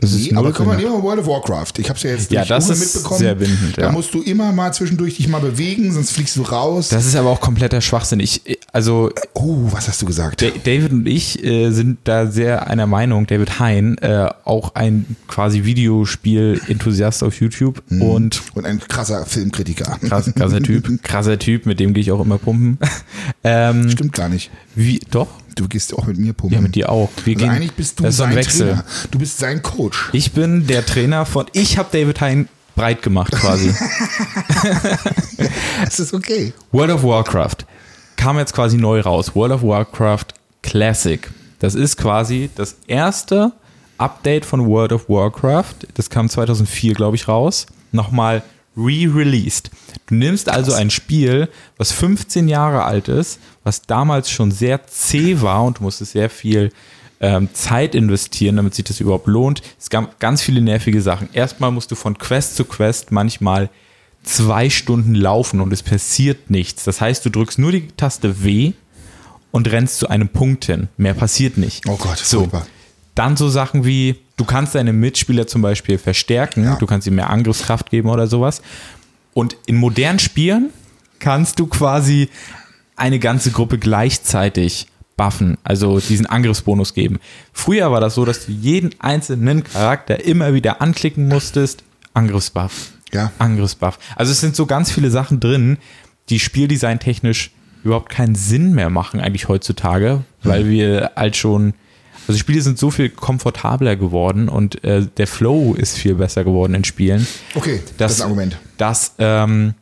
[0.00, 1.72] Das ist Nee, aber eine- nehmen wir World of Warcraft.
[1.78, 3.18] Ich habe es ja jetzt Ja, das ist mitbekommen.
[3.18, 3.92] sehr bindend, Da ja.
[3.92, 6.90] musst du immer mal zwischendurch dich mal bewegen, sonst fliegst du raus.
[6.90, 8.20] Das ist aber auch kompletter Schwachsinn.
[8.20, 10.40] Ich, also oh, was hast du gesagt?
[10.40, 13.26] Da- David und ich äh, sind da sehr einer Meinung.
[13.26, 18.02] David Hein, äh, auch ein quasi Videospiel-Enthusiast auf YouTube Mhm.
[18.02, 19.98] und Und ein krasser Filmkritiker.
[20.06, 22.78] krass, krasser Typ, krasser Typ, mit dem gehe ich auch immer pumpen.
[23.44, 24.50] ähm, Stimmt gar nicht.
[24.74, 25.26] wie, doch,
[25.58, 26.56] du gehst auch mit mir pumpen.
[26.56, 27.10] Ja, mit dir auch.
[27.24, 28.68] Wir Also gehen, eigentlich bist du das ist so ein sein Wechsel.
[28.68, 28.84] Trainer.
[29.10, 30.08] Du bist sein Coach.
[30.12, 33.74] Ich bin der Trainer von, ich habe David Hein breit gemacht quasi.
[35.84, 36.52] Das ist okay.
[36.72, 37.58] World of Warcraft
[38.16, 39.34] kam jetzt quasi neu raus.
[39.34, 40.26] World of Warcraft
[40.62, 41.30] Classic.
[41.60, 43.52] Das ist quasi das erste
[43.96, 45.74] Update von World of Warcraft.
[45.94, 47.66] Das kam 2004, glaube ich, raus.
[47.92, 48.42] Nochmal
[48.78, 49.70] re-released.
[50.06, 55.40] Du nimmst also ein Spiel, was 15 Jahre alt ist, was damals schon sehr zäh
[55.40, 56.70] war und du musstest sehr viel
[57.20, 59.62] ähm, Zeit investieren, damit sich das überhaupt lohnt.
[59.78, 61.28] Es gab ganz viele nervige Sachen.
[61.32, 63.70] Erstmal musst du von Quest zu Quest manchmal
[64.22, 66.84] zwei Stunden laufen und es passiert nichts.
[66.84, 68.72] Das heißt, du drückst nur die Taste W
[69.50, 70.88] und rennst zu einem Punkt hin.
[70.96, 71.88] Mehr passiert nicht.
[71.88, 72.40] Oh Gott, so.
[72.40, 72.66] furchtbar.
[73.14, 76.76] Dann so Sachen wie, du kannst deine Mitspieler zum Beispiel verstärken, Ja.
[76.76, 78.62] du kannst ihnen mehr Angriffskraft geben oder sowas.
[79.34, 80.70] Und in modernen Spielen
[81.18, 82.30] kannst du quasi
[82.96, 87.18] eine ganze Gruppe gleichzeitig buffen, also diesen Angriffsbonus geben.
[87.52, 91.82] Früher war das so, dass du jeden einzelnen Charakter immer wieder anklicken musstest,
[92.14, 92.92] Angriffsbuff.
[93.12, 93.32] Ja.
[93.38, 93.98] Angriffsbuff.
[94.16, 95.78] Also es sind so ganz viele Sachen drin,
[96.30, 97.50] die spieldesigntechnisch
[97.84, 100.70] überhaupt keinen Sinn mehr machen eigentlich heutzutage, weil Hm.
[100.70, 101.74] wir halt schon,
[102.28, 106.74] also Spiele sind so viel komfortabler geworden und äh, der Flow ist viel besser geworden
[106.74, 107.26] in Spielen.
[107.54, 108.58] Okay, das, ist ein Argument.
[108.76, 109.74] Dass ähm,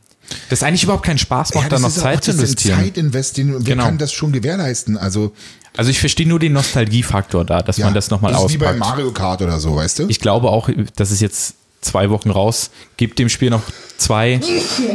[0.49, 2.39] das eigentlich überhaupt keinen Spaß macht, da das noch ist auch- Zeit zu ist
[2.71, 3.55] ein investieren.
[3.59, 3.85] Wer Genau.
[3.85, 4.97] kann das schon gewährleisten?
[4.97, 5.33] Also,
[5.77, 8.59] Also ich verstehe nur den Nostalgiefaktor da, dass ja, man das nochmal das ist wie
[8.59, 8.79] bei auspackt.
[8.81, 10.07] Mario Kart oder so, weißt du?
[10.09, 13.63] Ich glaube auch, dass es jetzt zwei Wochen raus, gibt dem Spiel noch
[13.99, 14.41] zwei,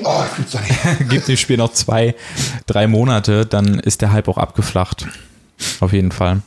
[0.04, 0.24] oh,
[1.10, 2.16] gibt dem Spiel noch zwei,
[2.66, 5.06] drei Monate, dann ist der Hype auch abgeflacht.
[5.80, 6.42] Auf jeden Fall.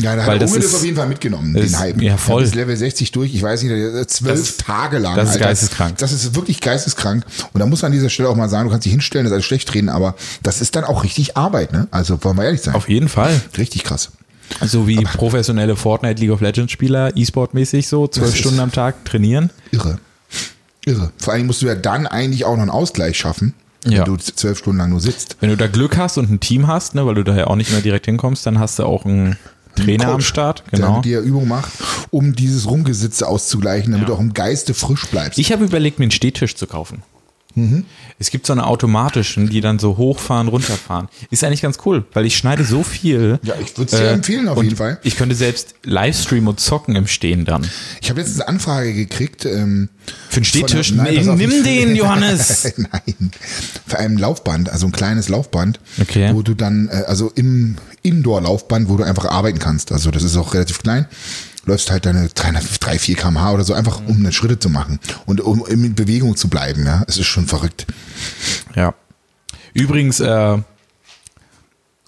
[0.00, 2.00] Ja, da hat Unge ist- das auf jeden Fall mitgenommen, ist- den Hype.
[2.00, 2.42] ja, voll.
[2.42, 5.16] bis Level 60 durch, ich weiß nicht, zwölf Tage lang.
[5.16, 5.46] das ist Alter.
[5.46, 5.98] geisteskrank.
[5.98, 7.24] Das ist wirklich geisteskrank.
[7.52, 9.30] Und da muss man an dieser Stelle auch mal sagen, du kannst dich hinstellen, das
[9.30, 11.88] ist alles schlecht reden, aber das ist dann auch richtig Arbeit, ne?
[11.90, 12.74] Also wollen wir ehrlich sein.
[12.74, 13.40] Auf jeden Fall.
[13.56, 14.10] richtig krass.
[14.64, 19.04] So wie professionelle Fortnite League of Legends Spieler, E-Sport-mäßig so, zwölf ist- Stunden am Tag
[19.04, 19.50] trainieren.
[19.72, 19.98] Irre.
[20.86, 21.12] Irre.
[21.18, 24.04] Vor allem musst du ja dann eigentlich auch noch einen Ausgleich schaffen, wenn Ja.
[24.04, 25.36] du zwölf Stunden lang nur sitzt.
[25.40, 27.72] Wenn du da Glück hast und ein Team hast, ne, weil du daher auch nicht
[27.72, 29.36] mehr direkt hinkommst, dann hast du auch einen
[29.84, 30.62] Trainer am Coach, Start.
[30.72, 30.96] Der Genau.
[30.96, 31.70] mit dir Übung macht,
[32.10, 34.14] um dieses Rumgesitze auszugleichen, damit Ja.
[34.14, 35.38] du auch im Geiste frisch bleibst.
[35.38, 37.02] Ich habe überlegt, mir einen Stehtisch zu kaufen.
[38.18, 41.08] Es gibt so eine automatischen, die dann so hochfahren, runterfahren.
[41.30, 43.38] Ist eigentlich ganz cool, weil ich schneide so viel.
[43.42, 44.98] Ja, ich würd's dir empfehlen auf jeden Fall.
[45.04, 47.68] Ich könnte selbst Livestreamen und zocken im Stehen dann.
[48.00, 49.44] Ich habe letztens eine Anfrage gekriegt.
[49.44, 49.88] Ähm,
[50.28, 50.88] Für einen Stehtisch?
[50.88, 52.72] von- nein, Nimm den, Johannes!
[52.76, 53.30] Nein,
[53.86, 56.30] für ein Laufband, also ein kleines Laufband, Okay.
[56.34, 59.92] wo du dann, äh, also im Indoor-Laufband, wo du einfach arbeiten kannst.
[59.92, 61.06] Also das ist auch relativ klein.
[61.68, 64.98] Läufst halt deine 300, 3, 4 kmh oder so, einfach um eine Schritte zu machen
[65.26, 66.86] und um in Bewegung zu bleiben.
[66.86, 67.86] Ja, es ist schon verrückt.
[68.74, 68.94] Ja.
[69.74, 70.56] Übrigens, äh,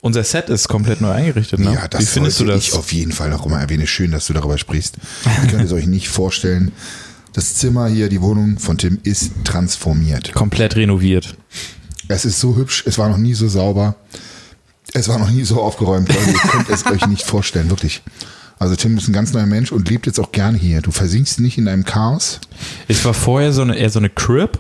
[0.01, 1.61] unser Set ist komplett neu eingerichtet.
[1.61, 1.75] Ne?
[1.75, 2.63] Ja, das Wie findest du das?
[2.63, 3.87] ich auf jeden Fall noch mal erwähnen.
[3.87, 4.97] Schön, dass du darüber sprichst.
[5.43, 6.73] Ihr könnt es euch nicht vorstellen.
[7.35, 10.33] Das Zimmer hier, die Wohnung von Tim ist transformiert.
[10.33, 11.37] Komplett renoviert.
[12.09, 13.95] Es ist so hübsch, es war noch nie so sauber.
[14.95, 16.09] Es war noch nie so aufgeräumt.
[16.09, 18.03] Leute, ihr könnt es euch nicht vorstellen, wirklich.
[18.61, 20.83] Also Tim ist ein ganz neuer Mensch und lebt jetzt auch gerne hier.
[20.83, 22.41] Du versinkst nicht in deinem Chaos.
[22.89, 24.59] Ich war vorher so eine, eher so eine Crib,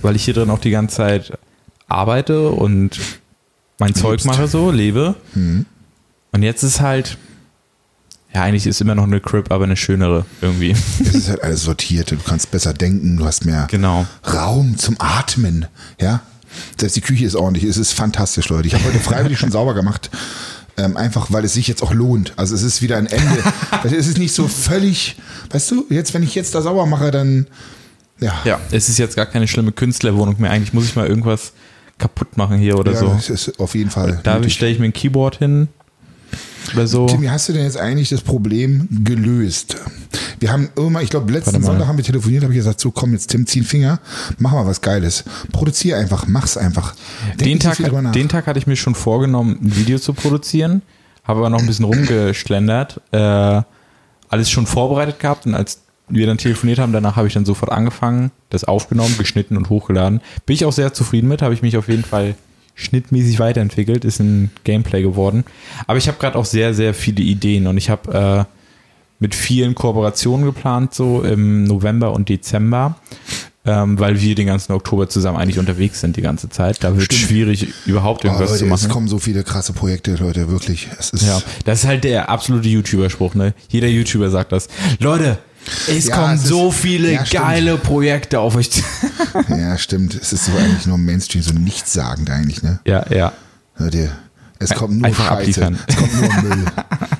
[0.00, 1.38] weil ich hier drin auch die ganze Zeit
[1.88, 2.98] arbeite und
[3.78, 4.26] mein Zeug Lebst.
[4.26, 5.14] mache so, lebe.
[5.34, 5.66] Und
[6.42, 7.18] jetzt ist halt,
[8.34, 10.74] ja, eigentlich ist immer noch eine Crib, aber eine schönere irgendwie.
[11.00, 12.10] Es ist halt alles sortiert.
[12.12, 14.06] Du kannst besser denken, du hast mehr Genau.
[14.32, 15.66] Raum zum Atmen.
[16.00, 16.22] Ja.
[16.78, 17.64] Selbst die Küche ist ordentlich.
[17.64, 18.68] Es ist fantastisch, Leute.
[18.68, 20.10] Ich habe heute freiwillig schon sauber gemacht.
[20.78, 22.32] Ähm, einfach, weil es sich jetzt auch lohnt.
[22.36, 23.42] Also es ist wieder ein Ende.
[23.84, 25.16] es ist nicht so völlig,
[25.50, 27.46] weißt du, jetzt, wenn ich jetzt da sauber mache, dann,
[28.20, 28.32] ja.
[28.44, 30.50] Ja, es ist jetzt gar keine schlimme Künstlerwohnung mehr.
[30.50, 31.52] Eigentlich muss ich mal irgendwas
[31.98, 33.16] kaputt machen hier oder ja, so.
[33.18, 34.20] es ist auf jeden Fall.
[34.22, 35.68] Da stelle ich mir ein Keyboard hin
[36.84, 37.06] so.
[37.06, 39.76] Tim, wie hast du denn jetzt eigentlich das Problem gelöst?
[40.40, 41.62] Wir haben immer, ich glaube, letzten.
[41.62, 44.00] Sonntag haben wir telefoniert, habe ich gesagt, so komm jetzt Tim, zieh einen Finger,
[44.38, 45.24] mach mal was Geiles.
[45.52, 46.94] Produzier einfach, mach's einfach.
[47.40, 47.78] Den Tag,
[48.12, 50.82] den Tag hatte ich mir schon vorgenommen, ein Video zu produzieren,
[51.24, 53.62] habe aber noch ein bisschen rumgeschlendert, äh,
[54.28, 57.70] alles schon vorbereitet gehabt und als wir dann telefoniert haben, danach habe ich dann sofort
[57.70, 60.20] angefangen, das aufgenommen, geschnitten und hochgeladen.
[60.46, 62.34] Bin ich auch sehr zufrieden mit, habe ich mich auf jeden Fall
[62.78, 65.44] schnittmäßig weiterentwickelt, ist ein Gameplay geworden.
[65.86, 68.54] Aber ich habe gerade auch sehr, sehr viele Ideen und ich habe äh,
[69.18, 72.94] mit vielen Kooperationen geplant, so im November und Dezember,
[73.66, 76.84] ähm, weil wir den ganzen Oktober zusammen eigentlich unterwegs sind die ganze Zeit.
[76.84, 78.92] Da wird es schwierig, überhaupt irgendwas Leute, zu es machen.
[78.92, 80.88] kommen so viele krasse Projekte, Leute, wirklich.
[81.00, 83.54] Es ist, Ja, das ist halt der absolute YouTuber-Spruch, ne?
[83.68, 84.68] Jeder YouTuber sagt das.
[85.00, 85.38] Leute,
[85.88, 88.70] es Ja, kommen es ist- so viele ja, geile Projekte auf euch.
[88.70, 88.82] zu-
[89.48, 90.14] ja, stimmt.
[90.14, 92.80] Es ist so eigentlich nur Mainstream, so nichtssagend eigentlich, ne?
[92.86, 93.32] ja, ja.
[93.78, 94.10] Leute,
[94.60, 95.40] Es kommt nur Einfach Scheiße.
[95.40, 95.78] abliefern.
[95.86, 96.64] Es kommt nur Müll.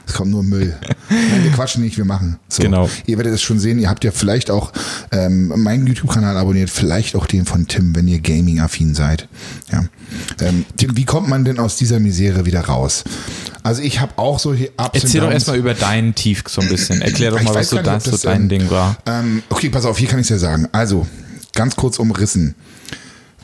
[0.06, 0.76] Es kommt nur Müll.
[1.08, 2.38] Nein, wir quatschen nicht, wir machen.
[2.48, 2.62] So.
[2.62, 2.90] Genau.
[3.06, 3.78] Ihr werdet es schon sehen.
[3.78, 4.72] Ihr habt ja vielleicht auch
[5.12, 9.28] ähm, meinen YouTube-Kanal abonniert, vielleicht auch den von Tim, wenn ihr Gaming-affin seid.
[9.70, 9.84] Ja.
[10.40, 13.04] Ähm, Tim, wie kommt man denn aus dieser Misere wieder raus?
[13.62, 17.02] Also ich habe auch solche Ups Erzähl doch erstmal über deinen Tief so ein bisschen.
[17.02, 18.96] Erklär doch mal, was so, nicht, das, ob so dein ähm, Ding war.
[19.06, 20.68] Ähm, okay, pass auf, hier kann ich es ja sagen.
[20.72, 21.06] Also,
[21.54, 22.54] ganz kurz umrissen.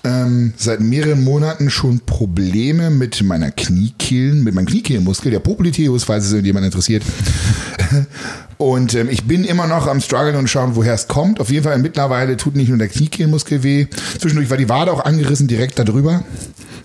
[0.04, 6.26] Ähm, seit mehreren Monaten schon Probleme mit meiner Kniekehlen, mit meinem Kniekehlenmuskel, der Popliteus, falls
[6.26, 7.02] es irgendjemand interessiert.
[8.58, 11.40] Und ähm, ich bin immer noch am struggeln und schauen, woher es kommt.
[11.40, 13.86] Auf jeden Fall mittlerweile tut nicht nur der Kniekehlenmuskel weh.
[14.18, 16.22] Zwischendurch war die Wade auch angerissen, direkt darüber.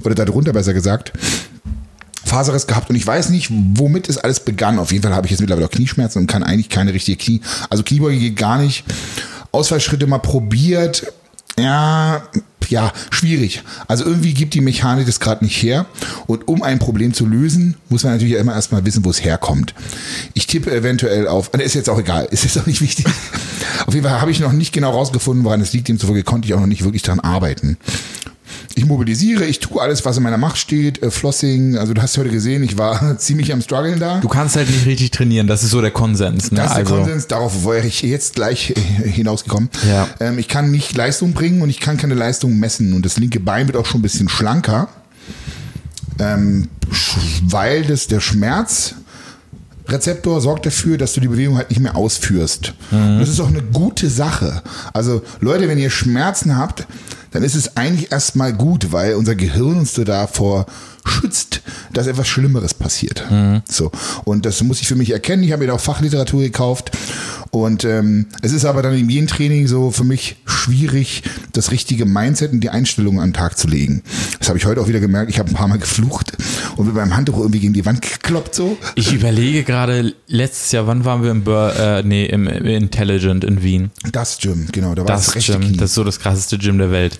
[0.03, 1.13] Oder darunter, besser gesagt.
[2.25, 4.79] Faserriss gehabt und ich weiß nicht, womit es alles begann.
[4.79, 7.41] Auf jeden Fall habe ich jetzt mittlerweile auch Knieschmerzen und kann eigentlich keine richtige Knie.
[7.69, 8.84] Also Kniebeuge geht gar nicht.
[9.51, 11.12] Ausfallschritte mal probiert.
[11.58, 12.23] Ja,
[12.69, 13.63] ja, schwierig.
[13.88, 15.86] Also irgendwie gibt die Mechanik das gerade nicht her.
[16.27, 19.73] Und um ein Problem zu lösen, muss man natürlich immer erstmal wissen, wo es herkommt.
[20.34, 23.05] Ich tippe eventuell auf, ist jetzt auch egal, ist jetzt auch nicht wichtig.
[23.86, 25.88] Auf jeden Fall habe ich noch nicht genau rausgefunden, woran es liegt.
[25.88, 27.77] Demzufolge konnte ich auch noch nicht wirklich dran arbeiten.
[28.75, 31.01] Ich mobilisiere, ich tue alles, was in meiner Macht steht.
[31.01, 34.19] Äh, Flossing, also du hast heute gesehen, ich war ziemlich am struggeln da.
[34.19, 36.51] Du kannst halt nicht richtig trainieren, das ist so der Konsens.
[36.51, 36.58] Ne?
[36.58, 39.69] Das ist also, der Konsens, darauf wäre ich jetzt gleich äh, hinausgekommen.
[39.88, 40.08] Ja.
[40.19, 42.93] Ähm, ich kann nicht Leistung bringen und ich kann keine Leistung messen.
[42.93, 44.88] Und das linke Bein wird auch schon ein bisschen schlanker,
[46.19, 46.67] ähm,
[47.43, 48.95] weil das der Schmerz
[49.91, 52.73] Rezeptor sorgt dafür, dass du die Bewegung halt nicht mehr ausführst.
[52.91, 54.62] Und Das ist auch eine gute Sache.
[54.93, 56.86] Also Leute, wenn ihr Schmerzen habt,
[57.31, 60.65] dann ist es eigentlich erstmal gut, weil unser Gehirn uns so davor
[61.05, 61.62] schützt,
[61.93, 63.23] dass etwas Schlimmeres passiert.
[63.69, 63.91] So.
[64.25, 65.43] Und das muss ich für mich erkennen.
[65.43, 66.91] Ich habe mir auch Fachliteratur gekauft.
[67.51, 72.05] Und ähm, es ist aber dann in jedem Training so für mich schwierig, das richtige
[72.05, 74.03] Mindset und die Einstellung an den Tag zu legen.
[74.38, 75.31] Das habe ich heute auch wieder gemerkt.
[75.31, 76.33] Ich habe ein paar Mal geflucht
[76.75, 78.77] und mit meinem Handtuch irgendwie gegen die Wand gekloppt so.
[78.93, 83.43] Ich überlege gerade, letztes Jahr, wann waren wir im, Bur äh, nee, im, im Intelligent
[83.43, 83.89] in Wien?
[84.12, 84.93] Das Gym, genau.
[84.93, 85.77] Da war das, Das, Gym, Knie.
[85.77, 87.19] das ist so das krasseste Gym der Welt.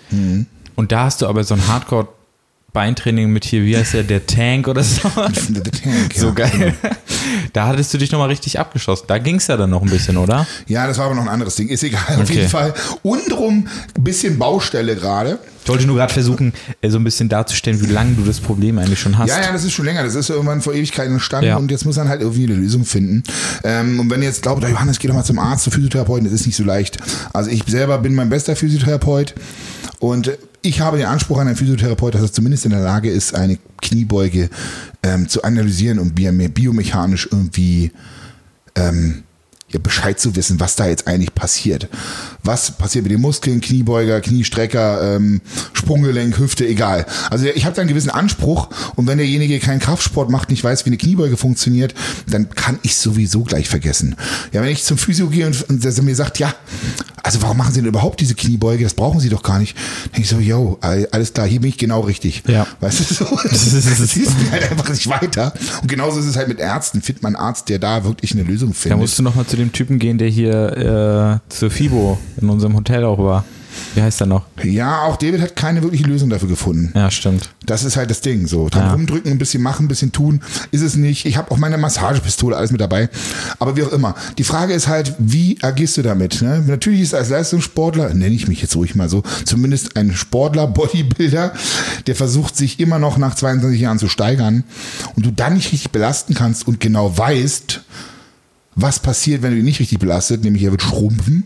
[0.76, 2.08] Und da hast du aber so ein Hardcore
[2.74, 5.10] Beintraining mit hier, wie heißt der, der Tank oder so.
[5.34, 6.22] The Tank, ja.
[6.22, 6.76] So geil.
[7.54, 9.06] Da hattest du dich nochmal richtig abgeschossen.
[9.08, 10.46] Da ging es ja dann noch ein bisschen, oder?
[10.68, 11.68] Ja, das war aber noch ein anderes Ding.
[11.70, 12.02] Ist egal.
[12.10, 12.34] Auf Okay.
[12.36, 12.74] jeden Fall.
[13.02, 15.40] Untenrum ein bisschen Baustelle gerade.
[15.64, 18.80] Ich wollte nur gerade versuchen, äh, so ein bisschen darzustellen, wie lange du das Problem
[18.80, 19.30] eigentlich schon hast.
[19.30, 20.04] Ja, ja, das ist schon länger.
[20.04, 21.58] Das ist irgendwann vor Ewigkeiten entstanden Ja.
[21.58, 23.24] und jetzt muss man halt irgendwie eine Lösung finden.
[23.64, 26.24] Ähm, und wenn ihr jetzt glaubt, oh, Johannes, geh doch mal zum Arzt, zum Physiotherapeuten,
[26.26, 26.98] das ist nicht so leicht.
[27.34, 29.36] Also ich selber bin mein bester Physiotherapeut
[30.00, 33.34] und ich habe den Anspruch an einen Physiotherapeut, dass er zumindest in der Lage ist,
[33.36, 34.50] eine Kniebeuge
[35.04, 37.92] ähm, zu analysieren und bio- biomechanisch irgendwie
[38.76, 39.24] ähm,
[39.72, 41.88] ja, Bescheid zu wissen, was da jetzt eigentlich passiert.
[42.44, 45.42] Was passiert mit den Muskeln, Kniebeuger, Kniestrecker, ähm,
[45.74, 47.06] Sprunggelenk, Hüfte, egal.
[47.30, 50.86] Also ich habe da einen gewissen Anspruch und wenn derjenige keinen Kraftsport macht, nicht weiß,
[50.86, 51.94] wie eine Kniebeuge funktioniert,
[52.28, 54.16] dann kann ich sowieso gleich vergessen.
[54.52, 56.54] Ja, wenn ich zum Physio gehe und, und der mir sagt, ja,
[57.24, 58.84] also warum machen Sie denn überhaupt diese Kniebeuge?
[58.84, 59.76] Das brauchen Sie doch gar nicht.
[60.06, 62.44] Denke ich so, yo, alles klar, hier bin ich genau richtig.
[62.48, 62.66] Ja.
[62.80, 65.54] Weißt du, so, das mir halt einfach nicht weiter.
[65.82, 67.02] Und genauso ist es halt mit Ärzten.
[67.02, 69.00] Findet man einen Arzt, der da wirklich eine Lösung Da findet.
[69.00, 73.04] musst du nochmal zu dem Typen gehen, der hier äh, zur FIBO in unserem Hotel
[73.04, 73.46] auch war.
[73.96, 74.46] Wie heißt der noch?
[74.64, 76.92] Ja, auch David hat keine wirkliche Lösung dafür gefunden.
[76.96, 77.50] Ja, stimmt.
[77.66, 78.46] Das ist halt das Ding.
[78.46, 78.92] So, dran Ja.
[78.94, 80.42] rumdrücken, ein bisschen machen, ein bisschen tun,
[80.72, 81.26] ist es nicht.
[81.26, 83.10] Ich habe auch meine Massagepistole, alles mit dabei.
[83.58, 84.16] Aber wie auch immer.
[84.38, 86.42] Die Frage ist halt, wie agierst du damit?
[86.42, 86.64] Ne?
[86.68, 91.54] Natürlich ist als Leistungssportler, nenne ich mich jetzt ruhig mal so, zumindest ein Sportler, Bodybuilder,
[92.08, 94.64] der versucht sich immer noch nach 22 Jahren zu steigern
[95.16, 97.82] und du dann nicht richtig belasten kannst und genau weißt,
[98.82, 101.44] was passiert, wenn du ihn nicht richtig belastet, nämlich er wird schrumpfen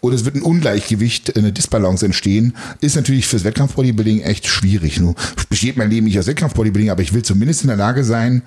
[0.00, 4.98] oder es wird ein Ungleichgewicht, eine Disbalance entstehen, ist natürlich fürs Wettkampfbodybuilding echt schwierig.
[4.98, 5.14] Nur
[5.48, 8.42] besteht mein Leben nicht aus Wettkampfbodybuilding, aber ich will zumindest in der Lage sein,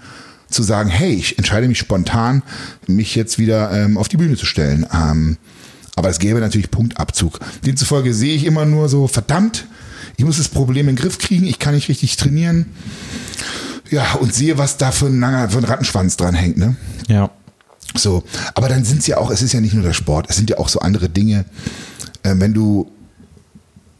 [0.50, 2.44] zu sagen, hey, ich entscheide mich spontan,
[2.88, 4.86] mich jetzt wieder ähm, auf die Bühne zu stellen.
[4.94, 5.38] Ähm,
[5.96, 7.40] aber es gäbe natürlich Punktabzug.
[7.66, 9.66] Demzufolge sehe ich immer nur so, verdammt,
[10.18, 12.68] ich muss das Problem in den Griff kriegen, ich kann nicht richtig trainieren.
[13.90, 16.76] Ja, und sehe, was da für ein langer, für ein Rattenschwanz dran hängt, ne?
[17.08, 17.30] Ja.
[17.96, 18.24] So,
[18.56, 20.50] aber dann sind es ja auch, es ist ja nicht nur der Sport, es sind
[20.50, 21.46] ja auch so andere Dinge.
[22.24, 22.92] Äh, wenn du,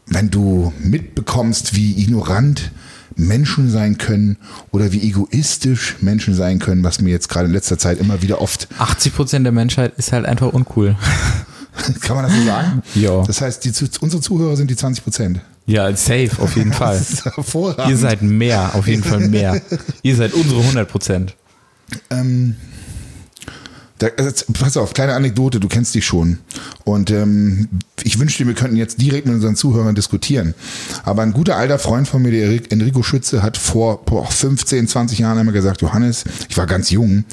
[0.06, 2.72] wenn du mitbekommst, wie ignorant
[3.16, 4.36] Menschen sein können
[4.72, 8.40] oder wie egoistisch Menschen sein können, was mir jetzt gerade in letzter Zeit immer wieder
[8.40, 10.96] oft, 80% der Menschheit ist halt einfach uncool.
[12.00, 12.82] kann man das so sagen?
[12.94, 13.22] Ja.
[13.24, 15.40] Das heißt, die, unsere Zuhörer sind die 20 Prozent.
[15.66, 16.98] Ja, safe, auf jeden Fall.
[16.98, 17.90] Das ist hervorragend.
[17.90, 19.60] Ihr seid mehr, auf jeden Fall mehr.
[20.02, 21.30] Ihr seid unsere 100%.
[22.10, 22.56] ähm,
[23.98, 26.38] Da, also, pass auf, kleine Anekdote, du kennst dich schon.
[26.84, 27.68] Und ähm,
[28.02, 30.54] ich wünschte, wir könnten jetzt direkt mit unseren Zuhörern diskutieren.
[31.04, 35.20] Aber ein guter alter Freund von mir, der Enrico Schütze, hat vor boah, 15, 20
[35.20, 37.24] Jahren einmal gesagt, Johannes, ich war ganz jung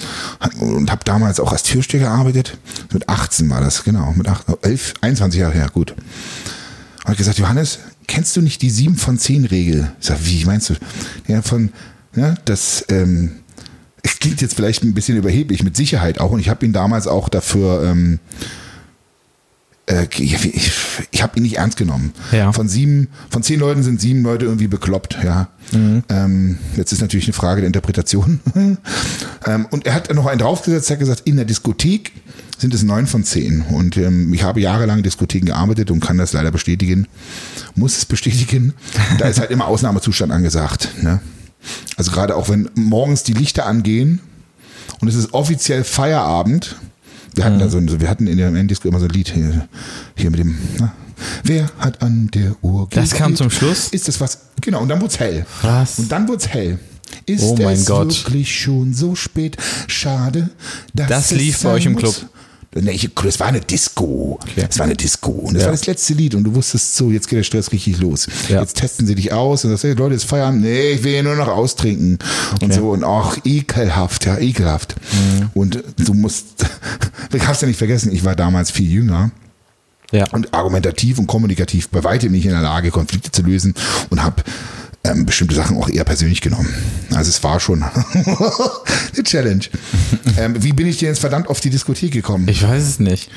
[0.60, 2.58] und habe damals auch als Türsteher gearbeitet.
[2.94, 4.14] Mit 18 war das, genau.
[4.16, 5.92] Mit 8, 11, 21 Jahre her, gut.
[5.92, 9.92] Und hat gesagt, Johannes, kennst du nicht die 7 von 10 Regel?
[10.00, 10.76] Ich sag, wie meinst du?
[11.28, 11.72] Ja, von,
[12.16, 13.41] ja, das, ähm,
[14.04, 16.32] es klingt jetzt vielleicht ein bisschen überheblich, mit Sicherheit auch.
[16.32, 18.20] Und ich habe ihn damals auch dafür, ähm,
[19.86, 20.72] äh, ich,
[21.12, 22.14] ich habe ihn nicht ernst genommen.
[22.32, 22.52] Ja.
[22.52, 25.50] Von sieben, von zehn Leuten sind sieben Leute irgendwie bekloppt, ja.
[25.74, 28.40] Ähm, jetzt ist natürlich eine Frage der Interpretation.
[29.46, 32.12] ähm, und er hat noch einen draufgesetzt, er hat gesagt, in der Diskothek
[32.58, 33.62] sind es neun von zehn.
[33.62, 37.08] Und ähm, ich habe jahrelang in Diskotheken gearbeitet und kann das leider bestätigen,
[37.76, 38.74] muss es bestätigen.
[39.12, 40.90] Und da ist halt immer Ausnahmezustand angesagt.
[41.02, 41.20] Ne?
[41.98, 44.20] Also gerade auch wenn morgens die Lichter angehen
[45.00, 46.76] und es ist offiziell Feierabend.
[47.36, 49.68] Wir hatten da so, ein- wir hatten in der Endisco immer so ein Lied hier,
[50.16, 50.92] hier mit dem, na,
[51.44, 53.88] wer hat an der Uhr Das kam zum Schluss?
[53.90, 54.40] Ist das was?
[54.60, 55.46] Genau, und dann wurde es hell.
[55.62, 55.98] Was?
[56.00, 56.78] Und dann wurde es hell.
[57.26, 58.08] Ist Oh mein es Gott.
[58.26, 59.58] wirklich schon so spät?
[59.88, 60.50] Schade,
[60.94, 62.02] dass Das lief bei euch im muss.
[62.02, 62.16] Club?
[62.74, 64.40] Das war eine Disco.
[64.42, 64.66] Okay.
[64.68, 65.32] Das war eine Disco.
[65.32, 65.68] Und das Ja.
[65.68, 66.36] war das letzte Lied.
[66.36, 68.28] Und du wusstest so, jetzt geht der Stress richtig los.
[68.48, 68.62] Ja.
[68.62, 70.62] Jetzt testen sie dich aus und sagst, hey, Leute, jetzt feiern.
[70.62, 72.18] Nee, ich will hier nur noch austrinken.
[72.62, 72.74] Und Okay.
[72.74, 72.92] so.
[72.92, 74.96] Und auch ekelhaft, ja, ekelhaft.
[75.12, 75.50] Mhm.
[75.54, 76.66] Und du musst,
[77.30, 79.32] du kannst ja nicht vergessen, ich war damals viel jünger
[80.14, 80.26] Ja.
[80.32, 83.74] und argumentativ und kommunikativ bei weitem nicht in der Lage, Konflikte zu lösen
[84.10, 84.44] und habe
[85.04, 86.74] ähm, bestimmte Sachen auch eher persönlich genommen.
[87.14, 87.84] Also es war schon
[88.14, 89.66] eine Challenge.
[90.38, 92.48] ähm, wie bin ich denn jetzt verdammt auf die Diskothek gekommen?
[92.48, 93.30] Ich weiß es nicht.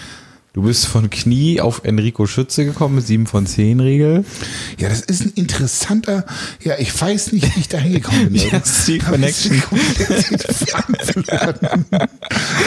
[0.55, 4.24] Du bist von Knie auf Enrico Schütze gekommen mit 7 von 10 Regel.
[4.79, 6.24] ja, das ist ein interessanter,
[6.62, 8.40] ja, ich weiß nicht, wie ich da hingekommen bin.
[8.53, 9.61] Ja, die Connection.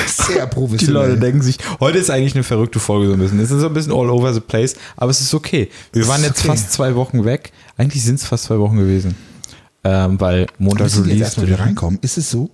[0.05, 0.93] Sehr Die professionell.
[0.93, 3.39] Leute denken sich, heute ist eigentlich eine verrückte Folge so ein bisschen.
[3.39, 5.69] Es ist so ein bisschen all over the place, aber es ist okay.
[5.93, 6.49] Wir waren jetzt okay.
[6.49, 7.53] fast zwei Wochen weg.
[7.77, 9.15] Eigentlich sind es fast zwei Wochen gewesen.
[9.83, 11.23] Ähm, weil Montag wir jetzt Release.
[11.23, 11.99] erstmal wieder reinkommen?
[12.01, 12.49] Ist es so?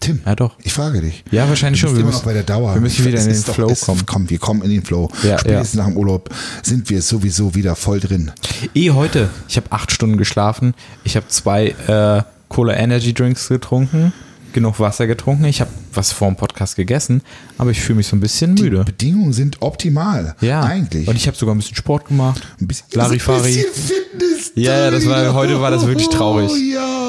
[0.00, 0.56] Tim, Ja, doch.
[0.62, 1.24] ich frage dich.
[1.32, 1.90] Ja, wahrscheinlich schon.
[1.92, 2.74] Wir immer müssen- noch bei der Dauer.
[2.74, 4.02] wir müssen wieder in den doch- Flow es, kommen.
[4.06, 5.10] Komm, wir kommen in den Flow.
[5.24, 6.30] Ja, Spätestens nach dem Urlaub
[6.62, 8.30] sind wir sowieso wieder voll drin.
[8.74, 9.28] Eh heute.
[9.48, 10.74] Ich habe acht Stunden geschlafen.
[11.02, 14.12] Ich habe zwei äh, Cola Energy Drinks getrunken.
[14.52, 15.44] Genug Wasser getrunken.
[15.44, 17.22] Ich habe was vor dem Podcast gegessen,
[17.58, 18.82] aber ich fühle mich so ein bisschen müde.
[18.84, 20.34] Bedingungen sind optimal.
[20.40, 21.06] Ja, Eigentlich.
[21.06, 22.40] Und ich habe sogar ein bisschen Sport gemacht.
[22.60, 23.38] ein bisschen, Larifari.
[23.38, 24.52] Ein bisschen Fitness.
[24.54, 26.50] Ja, ja, das war- heute war das wirklich traurig.
[26.50, 27.07] Oh, ja.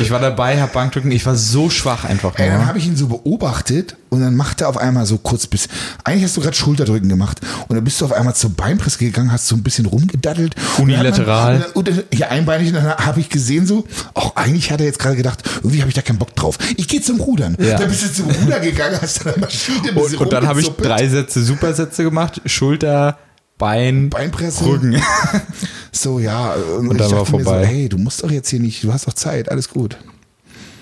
[0.00, 1.12] Ich war dabei, habe Bankdrücken.
[1.12, 2.46] Ich war so schwach einfach nur.
[2.46, 5.46] Ey, dann habe ich ihn so beobachtet und dann macht er auf einmal so kurz
[5.46, 5.68] bis.
[6.02, 9.30] Eigentlich hast du gerade Schulterdrücken gemacht und dann bist du auf einmal zur Beinpresse gegangen,
[9.30, 10.54] hast so ein bisschen rumgedaddelt.
[10.78, 11.66] Unilateral.
[11.74, 14.80] Und dann, und dann, ja, einbeinig, und dann habe ich gesehen so, auch eigentlich hat
[14.80, 16.58] er jetzt gerade gedacht, irgendwie habe ich da keinen Bock drauf.
[16.76, 17.56] Ich gehe zum Rudern.
[17.60, 17.78] Ja.
[17.78, 20.46] Dann bist du zum Ruder gegangen, hast dann eine Maschine ein bisschen und, und dann
[20.46, 22.40] habe ich drei Sätze Supersätze gemacht.
[22.46, 23.18] Schulter,
[23.60, 24.64] Bein, Beinpresse.
[24.64, 24.96] Rücken.
[25.92, 26.52] So, ja.
[26.54, 27.62] Und, Und ich dann war dachte mir vorbei.
[27.64, 29.96] so, hey, du musst doch jetzt hier nicht, du hast doch Zeit, alles gut.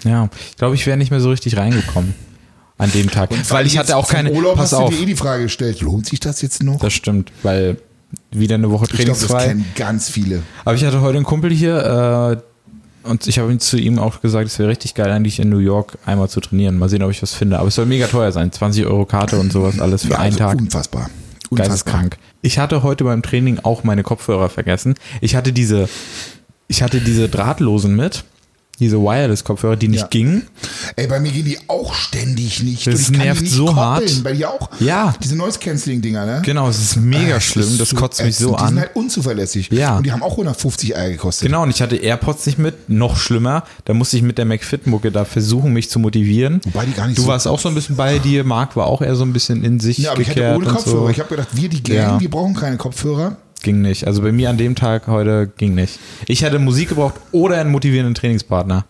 [0.05, 2.15] Ja, ich glaube, ich wäre nicht mehr so richtig reingekommen
[2.79, 3.31] an dem Tag.
[3.51, 4.31] weil ich hatte auch keine.
[4.33, 6.79] Urlaub pass hast auf, du dir eh die Frage gestellt, lohnt sich das jetzt noch?
[6.79, 7.79] das stimmt, weil
[8.31, 9.47] wieder eine Woche ich glaube, das trainingsfrei.
[9.49, 10.43] kennen ganz viele.
[10.65, 12.41] Aber ich hatte heute einen Kumpel hier
[13.05, 15.49] äh, und ich habe ihm zu ihm auch gesagt, es wäre richtig geil, eigentlich in
[15.49, 16.79] New York einmal zu trainieren.
[16.79, 17.59] Mal sehen, ob ich was finde.
[17.59, 18.53] Aber es soll mega teuer sein.
[18.53, 20.59] 20 Euro Karte und sowas alles für Ja, einen also Tag.
[20.59, 21.11] Unfassbar.
[21.51, 21.69] Unfassbar.
[21.69, 22.19] Geisteskrank.
[22.43, 24.95] Ich hatte heute beim Training auch meine Kopfhörer vergessen.
[25.21, 25.89] Ich hatte diese,
[26.69, 28.25] ich hatte diese drahtlosen mit,
[28.81, 30.07] diese Wireless-Kopfhörer, die nicht Ja.
[30.09, 30.47] gingen.
[30.97, 32.87] Ey, bei mir gehen die auch ständig nicht.
[32.87, 33.85] Das nervt nicht so koppeln.
[33.85, 34.23] hart.
[34.25, 34.71] Bei dir auch?
[34.81, 35.15] Ja.
[35.23, 36.43] Diese Noise-Canceling-Dinger, ne?
[36.45, 37.77] Genau, es ist mega Ah, schlimm.
[37.79, 38.61] Das so kotzt mich so ätzend.
[38.61, 38.81] Die sind an.
[38.85, 39.71] halt unzuverlässig.
[39.71, 39.97] Ja.
[39.97, 41.47] Und die haben auch 150 Eier gekostet.
[41.47, 43.65] Genau, und ich hatte AirPods nicht mit, noch schlimmer.
[43.85, 46.61] Da musste ich mit der McFit-Mucke da versuchen, mich zu motivieren.
[46.65, 48.87] Wobei die gar nicht du so- warst auch so ein bisschen bei dir, Marc war
[48.87, 50.97] auch eher so ein bisschen in sich Ja, aber ich hatte ohne Kopfhörer.
[51.05, 51.09] so.
[51.09, 52.21] Ich habe gedacht, wir die Gang, Ja.
[52.21, 53.37] wir brauchen keine Kopfhörer.
[53.63, 54.07] Ging nicht.
[54.07, 55.99] Also bei mir an dem Tag heute ging nicht.
[56.27, 58.85] Ich hätte Musik gebraucht oder einen motivierenden Trainingspartner.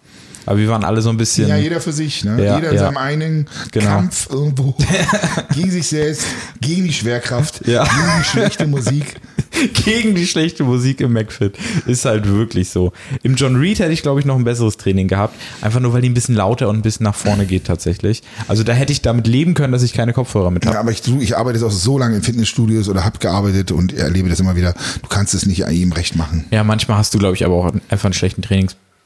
[0.47, 1.49] Aber wir waren alle so ein bisschen.
[1.49, 2.43] Ja, jeder für sich, ne?
[2.45, 2.81] Ja, jeder in ja.
[2.81, 3.87] seinem eigenen Genau.
[3.87, 4.75] Kampf irgendwo
[5.55, 6.25] gegen sich selbst,
[6.61, 7.85] gegen die Schwerkraft, Ja.
[7.85, 9.17] gegen die schlechte Musik.
[9.85, 11.57] gegen die schlechte Musik im McFit.
[11.87, 12.93] Ist halt wirklich so.
[13.23, 15.35] Im John Reed hätte ich, glaube ich, noch ein besseres Training gehabt.
[15.63, 18.23] Einfach nur, weil die ein bisschen lauter und ein bisschen nach vorne geht tatsächlich.
[18.47, 20.75] Also da hätte ich damit leben können, dass ich keine Kopfhörer mit habe.
[20.75, 23.93] Ja, aber ich, ich arbeite jetzt auch so lange in Fitnessstudios oder habe gearbeitet und
[23.93, 24.75] erlebe das immer wieder.
[25.03, 26.45] Du kannst es nicht jedem recht machen.
[26.51, 28.43] Ja, manchmal hast du, glaube ich, aber auch einfach einen schlechten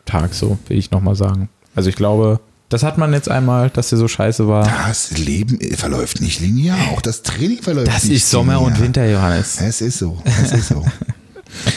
[0.07, 1.48] Trainingstag, so will ich nochmal sagen.
[1.74, 4.64] Also ich glaube, das hat man jetzt einmal, dass der so scheiße war.
[4.88, 6.78] Das Leben verläuft nicht linear.
[6.92, 8.66] Auch das Training verläuft Das nicht ist Sommer linear.
[8.72, 9.61] und Winter, Johannes.
[9.61, 10.20] Es ist so.
[10.24, 10.84] Es ist so.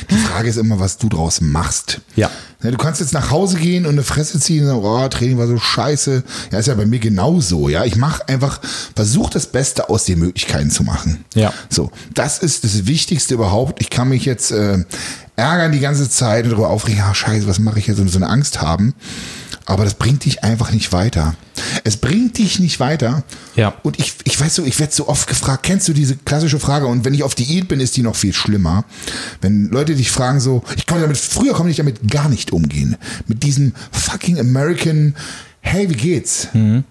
[0.10, 2.00] Die Frage ist immer, was du draus machst.
[2.16, 2.32] Ja.
[2.64, 5.38] Ja, du kannst jetzt nach Hause gehen und eine Fresse ziehen und sagen, oh, Training
[5.38, 6.24] war so scheiße.
[6.52, 7.68] Ja, ist ja bei mir genauso.
[7.68, 8.62] Ja, ich mache einfach,
[8.96, 11.26] versuche das Beste aus den Möglichkeiten zu machen.
[11.36, 11.54] Ja.
[11.70, 13.82] So, das ist das Wichtigste überhaupt.
[13.82, 14.86] Ich kann mich jetzt äh,
[15.36, 18.18] ärgern die ganze Zeit und darüber aufregen, ja, scheiße, was mache ich jetzt und so
[18.18, 18.94] eine Angst haben.
[19.68, 21.36] Aber das bringt dich einfach nicht weiter.
[21.84, 23.24] Es bringt dich nicht weiter.
[23.56, 23.74] Ja.
[23.82, 26.86] Und ich, ich weiß so, ich werde so oft gefragt, kennst du diese klassische Frage?
[26.86, 28.86] Und wenn ich auf Diät bin, ist die noch viel schlimmer.
[29.42, 32.96] Wenn Leute dich fragen so, ich konnte damit, früher konnte ich damit gar nicht umgehen.
[33.28, 35.16] Mit diesem fucking American,
[35.62, 36.48] hey, wie geht's?
[36.54, 36.84] Mhm.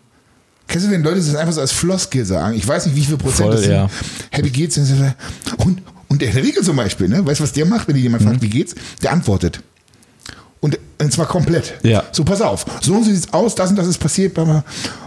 [0.67, 2.57] Kennst du, wenn Leute das einfach so als Floskel sagen?
[2.57, 3.73] Ich weiß nicht, wie viel Prozent Voll, das sind.
[3.73, 3.89] ja.
[4.31, 4.77] Hey, wie geht's?
[4.79, 5.83] Und,
[6.15, 7.27] und der Riegel zum Beispiel, ne?
[7.27, 8.29] Weißt du, was der macht, wenn jemand Mhm.
[8.29, 8.75] fragt, wie geht's?
[9.03, 9.61] Der antwortet.
[10.61, 11.75] Und, und zwar komplett.
[11.83, 12.05] Ja.
[12.13, 12.65] So, pass auf.
[12.81, 14.33] So und so sieht's aus, das und das ist passiert.
[14.35, 14.65] bla.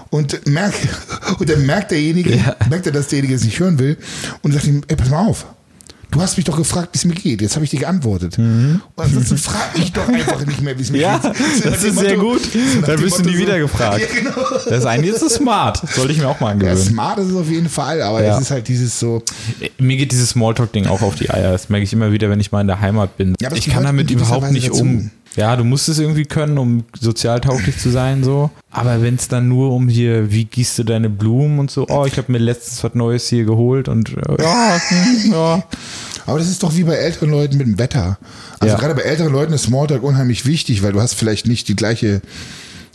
[0.09, 0.73] Und, merk,
[1.39, 2.55] und dann merkt derjenige, Ja.
[2.69, 3.97] merkt er, dass derjenige es nicht hören will
[4.41, 5.45] und sagt ihm, ey, pass mal auf.
[6.09, 7.41] Du hast mich doch gefragt, wie es mir geht.
[7.41, 8.37] Jetzt habe ich dir geantwortet.
[8.39, 11.01] Und ansonsten frage ich doch einfach nicht mehr, wie es mir Mhm.
[11.03, 11.35] Ja, geht.
[11.35, 12.41] So nach das ist sehr Motto- gut.
[12.43, 13.99] so Dann wirst du nie so- wieder gefragt.
[14.15, 14.31] Ja, genau.
[14.69, 15.81] Das eine ist so smart.
[15.93, 16.77] Sollte ich mir auch mal Ja, angewöhnen.
[16.77, 18.35] smart ist es auf jeden Fall, aber Ja.
[18.35, 19.21] es ist halt dieses so,
[19.79, 21.51] Mir geht dieses Smalltalk-Ding auch auf die Eier.
[21.51, 23.35] Das merke ich immer wieder, wenn ich mal in der Heimat bin.
[23.41, 25.11] Ja, ich kann gehört damit überhaupt nicht um.
[25.35, 28.49] Ja, du musst es irgendwie können, um sozial tauglich zu sein, so.
[28.71, 32.05] Aber wenn es dann nur um hier, wie gießt du deine Blumen und so, oh,
[32.05, 35.63] ich habe mir letztens was Neues hier geholt und äh, ja, hm, ja.
[36.25, 38.17] Aber das ist doch wie bei älteren Leuten mit dem Wetter.
[38.59, 38.79] Also Ja.
[38.79, 42.21] gerade bei älteren Leuten ist Smalltalk unheimlich wichtig, weil du hast vielleicht nicht die gleiche,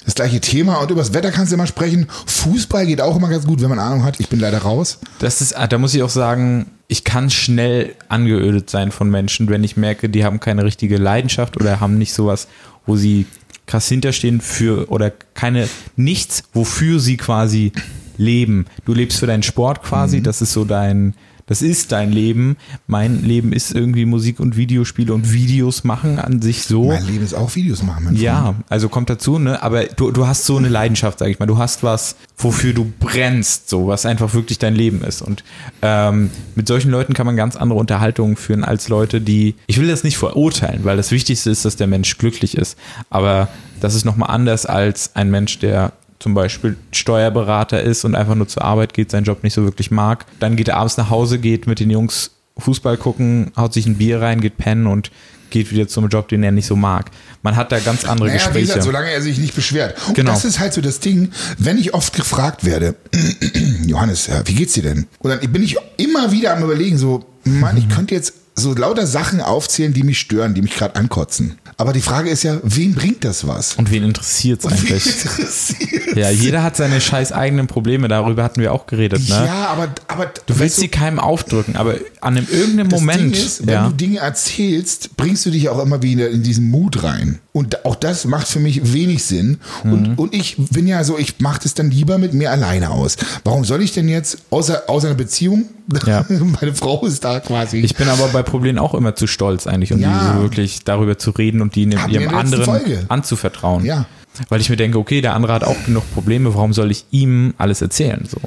[0.04, 2.08] das gleiche Thema und über das Wetter kannst du immer sprechen.
[2.26, 4.18] Fußball geht auch immer ganz gut, wenn man Ahnung hat.
[4.20, 4.98] Ich bin leider raus.
[5.20, 9.48] Das ist, ah, da muss ich auch sagen, ich kann schnell angeödet sein von Menschen,
[9.48, 12.48] wenn ich merke, die haben keine richtige Leidenschaft oder haben nicht sowas,
[12.84, 13.24] wo sie
[13.66, 17.72] krass hinterstehen für oder keine nichts, wofür sie quasi
[18.18, 18.66] leben.
[18.84, 20.24] Du lebst für deinen Sport quasi, Mhm.
[20.24, 21.14] das ist so dein,
[21.52, 22.56] das ist dein Leben.
[22.86, 26.84] Mein Leben ist irgendwie Musik und Videospiele und Videos machen an sich so.
[26.84, 28.04] Mein Leben ist auch Videos machen.
[28.04, 28.22] Mein Freund.
[28.22, 29.62] Ja, also kommt dazu, ne?
[29.62, 31.44] Aber du, du hast so eine Leidenschaft, sag ich mal.
[31.44, 35.20] Du hast was, wofür du brennst, so, was einfach wirklich dein Leben ist.
[35.20, 35.44] Und
[35.82, 39.54] ähm, mit solchen Leuten kann man ganz andere Unterhaltungen führen als Leute, die.
[39.66, 42.78] Ich will das nicht verurteilen, weil das Wichtigste ist, dass der Mensch glücklich ist.
[43.10, 43.48] Aber
[43.82, 45.92] das ist nochmal anders als ein Mensch, der
[46.22, 49.90] zum Beispiel Steuerberater ist und einfach nur zur Arbeit geht, seinen Job nicht so wirklich
[49.90, 50.24] mag.
[50.40, 53.96] Dann geht er abends nach Hause, geht mit den Jungs Fußball gucken, haut sich ein
[53.96, 55.10] Bier rein, geht pennen und
[55.50, 57.10] geht wieder zum Job, den er nicht so mag.
[57.42, 58.66] Man hat da ganz andere Naja, wie Gespräche.
[58.66, 59.96] gesagt, solange er sich nicht beschwert.
[60.08, 60.30] Und Genau.
[60.32, 62.94] das ist halt so das Ding, wenn ich oft gefragt werde,
[63.86, 65.06] Johannes, wie geht's dir denn?
[65.18, 69.06] Und dann bin ich immer wieder am überlegen, so, Mann, ich könnte jetzt so lauter
[69.06, 71.58] Sachen aufzählen, die mich stören, die mich gerade ankotzen.
[71.82, 73.74] Aber die Frage ist ja, wem bringt das was?
[73.74, 75.04] Und wen interessiert es Wen eigentlich?
[75.06, 76.16] interessiert?
[76.16, 79.34] Ja, jeder hat seine scheiß eigenen Probleme, darüber hatten wir auch geredet, ne?
[79.46, 83.32] Ja, aber, aber Du willst sie keinem aufdrücken, aber an einem irgendeinem das Moment, Ding
[83.32, 87.02] ist, wenn ja, du Dinge erzählst, bringst du dich auch immer wieder in diesen Mut
[87.02, 87.40] rein.
[87.52, 89.58] Und auch das macht für mich wenig Sinn.
[89.84, 89.92] Mhm.
[89.92, 93.16] Und, und ich bin ja so, ich mache das dann lieber mit mir alleine aus.
[93.44, 95.64] Warum soll ich denn jetzt, außer, außer einer Beziehung,
[96.06, 96.24] Ja.
[96.60, 97.78] meine Frau ist da quasi.
[97.78, 100.40] ich bin aber bei Problemen auch immer zu stolz eigentlich, um Ja.
[100.40, 103.04] wirklich darüber zu reden und die wir ihrem anderen Folge.
[103.08, 103.84] anzuvertrauen.
[103.84, 104.06] Ja.
[104.48, 107.54] Weil ich mir denke, okay, der andere hat auch genug Probleme, warum soll ich ihm
[107.58, 108.26] alles erzählen?
[108.28, 108.38] So.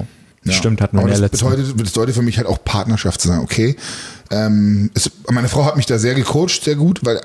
[0.43, 0.53] Ja.
[0.53, 1.41] Stimmt, wir Aber in der das
[1.73, 3.75] bedeutet, für mich halt auch Partnerschaft zu sagen, okay.
[4.31, 7.21] Ähm, es, meine Frau hat mich da sehr gecoacht, sehr gut, weil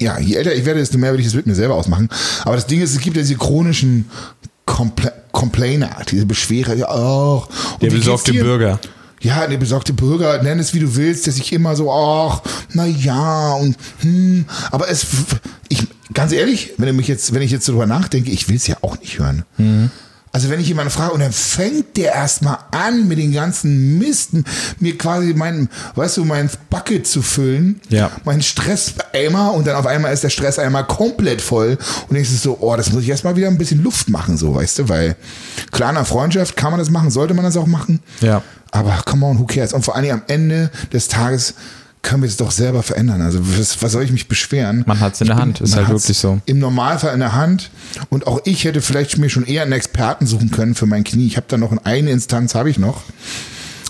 [0.00, 2.08] ja, je älter ich werde, desto mehr will ich es mit mir selber ausmachen.
[2.44, 4.08] Aber das Ding ist, es gibt ja diese chronischen
[4.64, 8.32] Compla Complainer, diese Beschwerer, ja, oh, und Der besorgte?
[8.32, 8.80] Bürger.
[9.20, 12.42] Ja, der besorgte Bürger, nenn es wie du willst, der sich immer so, ach,
[12.72, 15.06] na ja und hm, aber es,
[15.68, 18.76] ich, ganz ehrlich, wenn mich jetzt, wenn ich jetzt darüber nachdenke, ich will es ja
[18.82, 19.44] auch nicht hören.
[20.32, 24.44] Also wenn ich jemanden frage und dann fängt der erstmal an mit den ganzen Misten,
[24.78, 28.10] mir quasi meinen, weißt du, mein Bucket zu füllen, Ja.
[28.24, 32.76] mein Stresseimer und dann auf einmal ist der Stresseimer komplett voll und du so, oh,
[32.76, 35.16] das muss ich erstmal wieder ein bisschen Luft machen, so, weißt du, weil
[35.72, 38.00] klar, in einer Freundschaft kann man das machen, sollte man das auch machen.
[38.20, 38.42] Ja.
[38.70, 39.72] Aber come on, who cares?
[39.72, 41.54] Und vor allen Dingen am Ende des Tages
[42.02, 43.20] können wir es doch selber verändern.
[43.22, 44.84] Also was, was soll ich mich beschweren?
[44.86, 46.40] Man hat's in der Hand, ist man halt wirklich so.
[46.46, 47.70] Im Normalfall in der Hand.
[48.08, 51.26] Und auch ich hätte vielleicht mir schon eher einen Experten suchen können für mein Knie.
[51.26, 53.02] Ich habe da noch in eine Instanz, habe ich noch.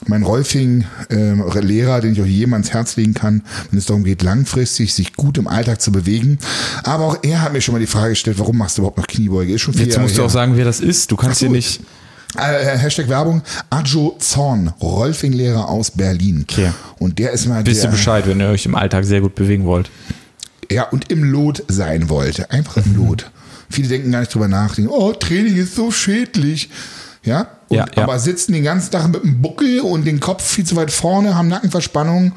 [0.07, 4.95] Mein Rolfing-Lehrer, den ich auch jedem ans Herz legen kann, wenn es darum geht, langfristig
[4.95, 6.39] sich gut im Alltag zu bewegen.
[6.85, 9.07] Aber auch er hat mir schon mal die Frage gestellt, warum machst du überhaupt noch
[9.07, 9.53] Kniebeuge?
[9.53, 10.27] Ist schon vier Jetzt Jahre musst du her.
[10.27, 11.11] auch sagen, wer das ist.
[11.11, 11.47] Du kannst so.
[11.47, 11.81] hier nicht.
[12.37, 16.45] Äh, Hashtag Werbung, Ajo Zorn, Rolfing-Lehrer aus Berlin.
[16.49, 16.73] Okay.
[16.99, 19.65] Und der ist mal Wisst ihr Bescheid, wenn ihr euch im Alltag sehr gut bewegen
[19.65, 19.91] wollt.
[20.71, 22.51] ja, und im Lot sein wollte.
[22.51, 23.31] Einfach im Lot.
[23.71, 26.71] Viele denken gar nicht drüber nach, denken, oh, Training ist so schädlich.
[27.23, 27.49] Ja?
[27.69, 28.03] Und, Ja, ja.
[28.03, 31.35] Aber sitzen den ganzen Tag mit dem Buckel und den Kopf viel zu weit vorne,
[31.35, 32.33] haben Nackenverspannung,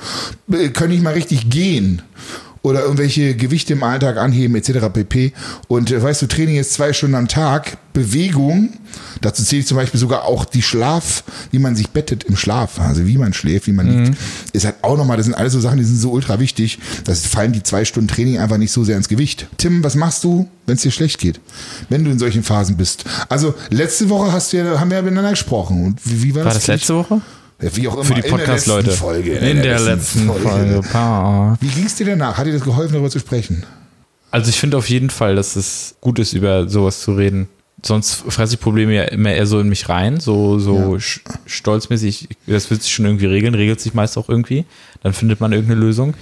[0.51, 2.01] äh, können nicht mal richtig gehen.
[2.64, 4.89] Oder irgendwelche Gewichte im Alltag anheben, etc.
[4.93, 5.34] pp.
[5.68, 8.70] Und äh, weißt du, Training ist zwei Stunden am Tag, Bewegung,
[9.22, 12.80] dazu zähle ich zum Beispiel sogar auch die Schlaf, wie man sich bettet im Schlaf,
[12.80, 14.18] also wie man schläft, wie man liegt,
[14.53, 17.26] ist halt auch nochmal, das sind alles so Sachen, die sind so ultra wichtig, das
[17.26, 19.47] fallen die zwei Stunden Training einfach nicht so sehr ins Gewicht.
[19.57, 21.39] Tim, was machst du, wenn es dir schlecht geht?
[21.89, 23.03] Wenn du in solchen Phasen bist?
[23.28, 25.84] Also letzte Woche hast du ja, haben wir ja miteinander gesprochen.
[25.86, 26.66] Und wie, wie war, War das?
[26.66, 27.22] das letzte Woche?
[27.62, 28.03] Wie auch immer.
[28.05, 28.91] Für die in der letzten Podcast-Leute.
[28.91, 29.32] Folge.
[29.34, 30.82] In der letzten Folge.
[30.91, 31.57] Pa.
[31.62, 32.38] Wie ging es dir danach?
[32.38, 33.64] Hat dir das geholfen, darüber zu sprechen?
[34.32, 37.47] Also ich finde auf jeden Fall, dass es gut ist, über sowas zu reden.
[37.84, 41.01] Sonst fresse ich Probleme ja immer eher so in mich rein, so, so Ja.
[41.45, 44.66] stolzmäßig, das wird sich schon irgendwie regeln, regelt sich meist auch irgendwie.
[45.03, 46.14] Dann findet man irgendeine Lösung.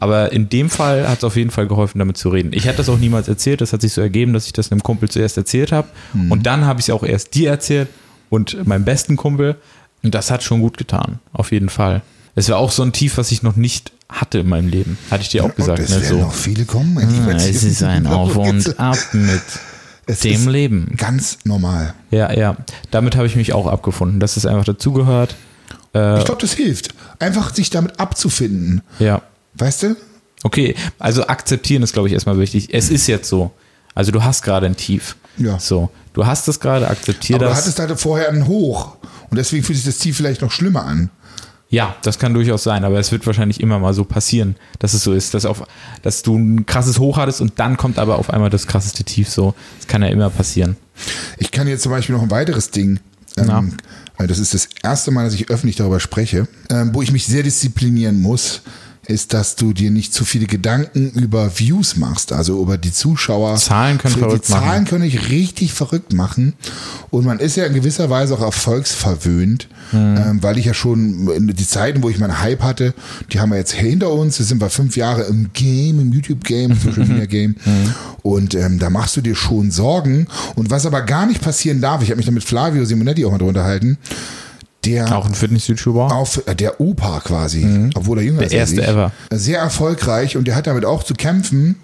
[0.00, 2.52] Aber in dem Fall hat es auf jeden Fall geholfen, damit zu reden.
[2.52, 3.60] Ich hätte das auch niemals erzählt.
[3.60, 5.88] Das hat sich so ergeben, dass ich das einem Kumpel zuerst erzählt habe.
[6.28, 7.88] Und dann habe ich es auch erst dir erzählt
[8.28, 9.56] und meinem besten Kumpel.
[10.04, 11.18] Und das hat schon gut getan.
[11.32, 12.02] Auf jeden Fall.
[12.36, 14.98] Es war auch so ein Tief, was ich noch nicht hatte in meinem Leben.
[15.10, 15.78] Hatte ich dir auch gesagt.
[15.78, 15.96] Und es Ne?
[16.02, 16.18] werden So.
[16.24, 16.98] noch viele kommen.
[16.98, 19.40] Ah, es ist ein Auf und Ab mit
[20.06, 20.94] Es dem Leben.
[20.98, 21.94] Ganz normal.
[22.10, 22.56] Ja, ja.
[22.90, 25.34] Damit habe ich mich auch abgefunden, dass es einfach dazugehört.
[25.94, 26.94] Äh, Ich glaube, das hilft.
[27.18, 28.82] Einfach sich damit abzufinden.
[28.98, 29.22] ja.
[29.56, 29.96] Weißt du?
[30.42, 32.74] Okay, also akzeptieren ist, glaube ich, erstmal wichtig.
[32.74, 33.52] Es ist jetzt so.
[33.94, 35.16] Also du hast gerade ein Tief.
[35.38, 35.58] Ja.
[35.60, 35.88] So.
[36.12, 37.58] Du hast es gerade, akzeptier Aber du das.
[37.60, 38.96] hattest halt vorher einen Hoch.
[39.30, 41.10] Und deswegen fühlt sich das Ziel vielleicht noch schlimmer an.
[41.68, 45.02] Ja, das kann durchaus sein, aber es wird wahrscheinlich immer mal so passieren, dass es
[45.02, 45.64] so ist, dass, auf,
[46.02, 49.28] dass du ein krasses Hoch hattest und dann kommt aber auf einmal das krasseste Tief
[49.28, 49.54] so.
[49.78, 50.76] Das kann ja immer passieren.
[51.38, 53.00] Ich kann jetzt zum Beispiel noch ein weiteres Ding.
[53.36, 53.76] Ähm,
[54.16, 57.26] weil das ist das erste Mal, dass ich öffentlich darüber spreche, ähm, wo ich mich
[57.26, 58.62] sehr disziplinieren muss,
[59.06, 63.56] ist, dass du dir nicht zu viele Gedanken über Views machst, also über die Zuschauer.
[63.56, 64.62] Zahlen können die verrückt machen.
[64.64, 66.54] Zahlen können dich richtig verrückt machen.
[67.10, 70.16] Und man ist ja in gewisser Weise auch erfolgsverwöhnt, Mhm.
[70.16, 72.94] ähm, weil ich ja schon in die Zeiten, wo ich meinen Hype hatte,
[73.32, 74.38] die haben wir jetzt hinter uns.
[74.38, 77.56] Da sind wir fünf Jahre im Game, im YouTube-Game, im Social Media Game.
[77.64, 77.94] Mhm.
[78.22, 80.26] Und ähm, da machst du dir schon Sorgen.
[80.54, 83.30] Und was aber gar nicht passieren darf, ich habe mich da mit Flavio Simonetti auch
[83.30, 83.98] mal drunter unterhalten,
[84.84, 86.12] der Auch ein Fitness-YouTuber.
[86.12, 88.38] auf äh, der Opa quasi, obwohl er jünger Mhm.
[88.40, 88.52] Der ist.
[88.52, 88.88] als erste ich.
[88.88, 89.12] ever.
[89.30, 91.76] Sehr erfolgreich und der hat damit auch zu kämpfen,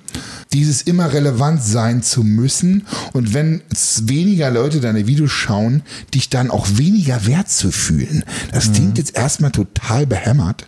[0.53, 3.63] dieses immer relevant sein zu müssen und wenn
[4.03, 5.83] weniger Leute deine Videos schauen,
[6.13, 8.25] dich dann auch weniger wert zu fühlen.
[8.53, 8.73] Das Mhm.
[8.73, 10.67] klingt jetzt erstmal total behämmert,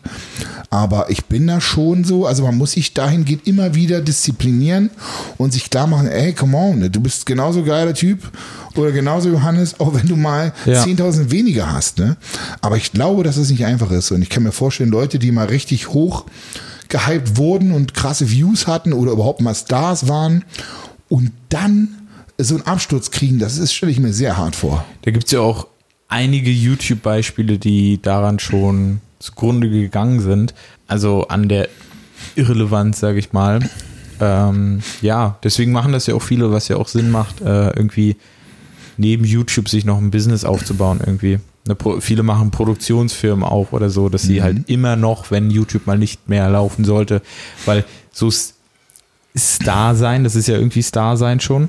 [0.70, 4.91] aber ich bin da schon so, also man muss sich dahingehend immer wieder disziplinieren
[5.39, 8.20] und sich klar machen, ey, come on, du bist genauso geiler Typ
[8.78, 10.82] oder genauso Johannes, auch wenn du mal Ja.
[10.82, 11.98] 10.000 weniger hast.
[11.98, 12.16] Ne?
[12.60, 14.10] Aber ich glaube, dass es nicht einfach ist.
[14.10, 16.24] Und ich kann mir vorstellen, Leute, die mal richtig hoch
[16.88, 20.44] gehypt wurden und krasse Views hatten oder überhaupt mal Stars waren
[21.08, 21.88] und dann
[22.38, 24.84] so einen Absturz kriegen, das ist, stelle ich mir sehr hart vor.
[25.02, 25.66] Da gibt es ja auch
[26.08, 30.52] einige YouTube-Beispiele, die daran schon zugrunde gegangen sind.
[30.86, 31.68] Also an der
[32.34, 33.60] Irrelevanz, sage ich mal.
[34.20, 38.16] Ähm, ja, deswegen machen das ja auch viele, was ja auch Sinn macht, äh, irgendwie
[38.97, 41.38] neben YouTube sich noch ein Business aufzubauen irgendwie.
[41.64, 45.86] Eine Pro viele machen Produktionsfirmen auch oder so, dass sie halt immer noch, wenn YouTube
[45.86, 47.22] mal nicht mehr laufen sollte,
[47.64, 48.30] weil so
[49.36, 51.68] Star sein, das ist ja irgendwie Star sein schon,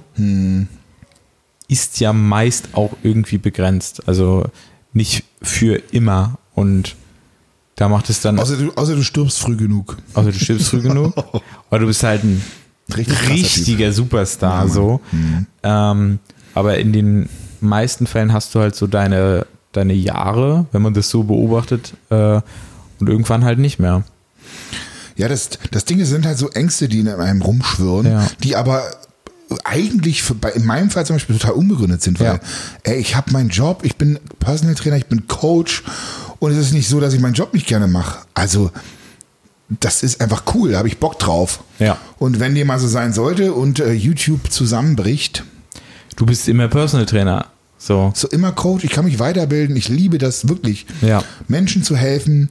[1.67, 4.07] ist ja meist auch irgendwie begrenzt.
[4.07, 4.45] Also
[4.93, 6.37] nicht für immer.
[6.55, 6.95] Und
[7.75, 9.97] da macht es dann, Außer du, außer du stirbst früh genug.
[10.13, 11.13] also du stirbst früh genug,
[11.69, 12.41] weil du bist halt ein
[12.95, 15.01] Richtig richtiger Superstar Ja, so.
[15.11, 15.47] Mhm.
[15.63, 16.19] Ähm,
[16.53, 17.29] aber in den
[17.61, 22.41] meisten Fällen hast du halt so deine, deine Jahre, wenn man das so beobachtet, äh,
[22.99, 24.03] und irgendwann halt nicht mehr.
[25.15, 28.27] Ja, das, das Ding sind halt so Ängste, die in einem rumschwirren, Ja.
[28.43, 28.83] die aber
[29.65, 32.39] eigentlich für, bei, in meinem Fall zum Beispiel total unbegründet sind, weil Ja.
[32.83, 35.83] ey, ich habe meinen Job, ich bin Personal Trainer, ich bin Coach
[36.39, 38.19] und es ist nicht so, dass ich meinen Job nicht gerne mache.
[38.33, 38.71] Also
[39.79, 41.63] das ist einfach cool, da habe ich Bock drauf.
[41.79, 41.97] Ja.
[42.17, 45.43] Und wenn dir mal so sein sollte und äh, YouTube zusammenbricht,
[46.15, 47.45] Du bist immer Personal Trainer.
[47.77, 48.13] So.
[48.15, 51.21] so immer Coach, ich kann mich weiterbilden, ich liebe das wirklich, Ja.
[51.49, 52.49] Menschen zu helfen,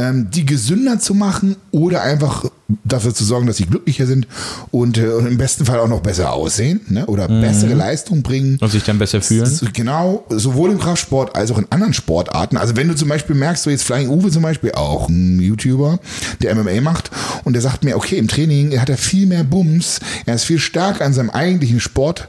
[0.00, 2.46] ähm, die gesünder zu machen oder einfach
[2.84, 4.26] dafür zu sorgen, dass sie glücklicher sind
[4.70, 7.04] und, äh, und im besten Fall auch noch besser aussehen ne?
[7.06, 8.58] oder bessere Leistung bringen.
[8.60, 9.50] Und sich dann besser fühlen.
[9.72, 12.56] Genau, sowohl im Kraftsport als auch in anderen Sportarten.
[12.56, 15.98] Also wenn du zum Beispiel merkst, so jetzt Flying Uwe zum Beispiel, auch ein YouTuber,
[16.40, 17.10] der MMA macht
[17.44, 20.58] und der sagt mir, okay, im Training hat er viel mehr Bums, er ist viel
[20.58, 22.28] stärker an seinem eigentlichen Sport,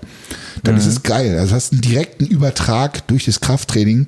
[0.63, 1.37] dann ist es geil.
[1.37, 4.07] Also du hast einen direkten Übertrag durch das Krafttraining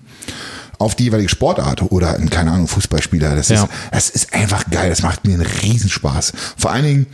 [0.84, 3.36] auf die jeweilige Sportart oder ein, keine Ahnung, Fußballspieler.
[3.36, 3.64] Das, Ja.
[3.64, 4.90] ist, das ist einfach geil.
[4.90, 6.34] Das macht mir einen Riesenspaß.
[6.58, 7.06] Vor allen Dingen,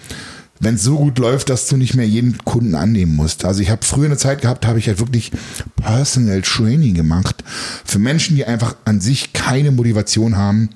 [0.59, 3.45] wenn es so gut läuft, dass du nicht mehr jeden Kunden annehmen musst.
[3.45, 5.32] Also ich habe früher eine Zeit gehabt, habe ich halt wirklich
[5.78, 7.43] Personal Training gemacht
[7.86, 10.70] für Menschen, die einfach an sich keine Motivation haben,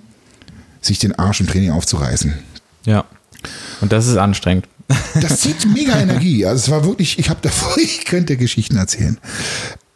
[0.79, 2.33] sich den Arsch im Training aufzureißen.
[2.85, 3.03] Ja.
[3.81, 4.67] Und das ist anstrengend.
[5.19, 6.45] Das zieht mega Energie.
[6.45, 9.17] Also es war wirklich, ich habe davor, ich könnte Geschichten erzählen.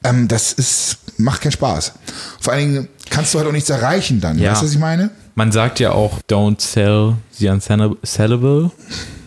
[0.04, 1.94] Ähm, das ist, macht keinen Spaß.
[2.40, 4.38] Vor allen Dingen kannst du halt auch nichts erreichen dann.
[4.38, 4.52] Ja.
[4.52, 5.10] Weißt du, was ich meine?
[5.36, 8.72] Man sagt ja auch, don't sell the unsellable.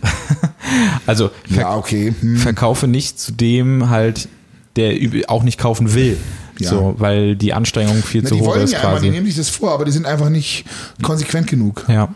[1.07, 2.15] also ver Ja, okay.
[2.21, 2.37] Hm.
[2.37, 4.29] verkaufe nicht zu dem halt,
[4.77, 4.95] der
[5.29, 6.17] auch nicht kaufen will.
[6.59, 6.71] Ja.
[6.71, 9.11] So, weil die Anstrengung viel Na, zu die hoch ist ja immer, die quasi.
[9.11, 10.65] nehmen sich das vor, aber die sind einfach nicht
[11.03, 11.85] konsequent genug.
[11.89, 12.09] Ja.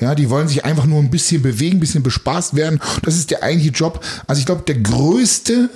[0.00, 2.80] Ja, die wollen sich einfach nur ein bisschen bewegen, ein bisschen bespaßt werden.
[3.04, 4.02] Das ist der eigentliche Job.
[4.26, 5.68] Also ich glaube, der größte,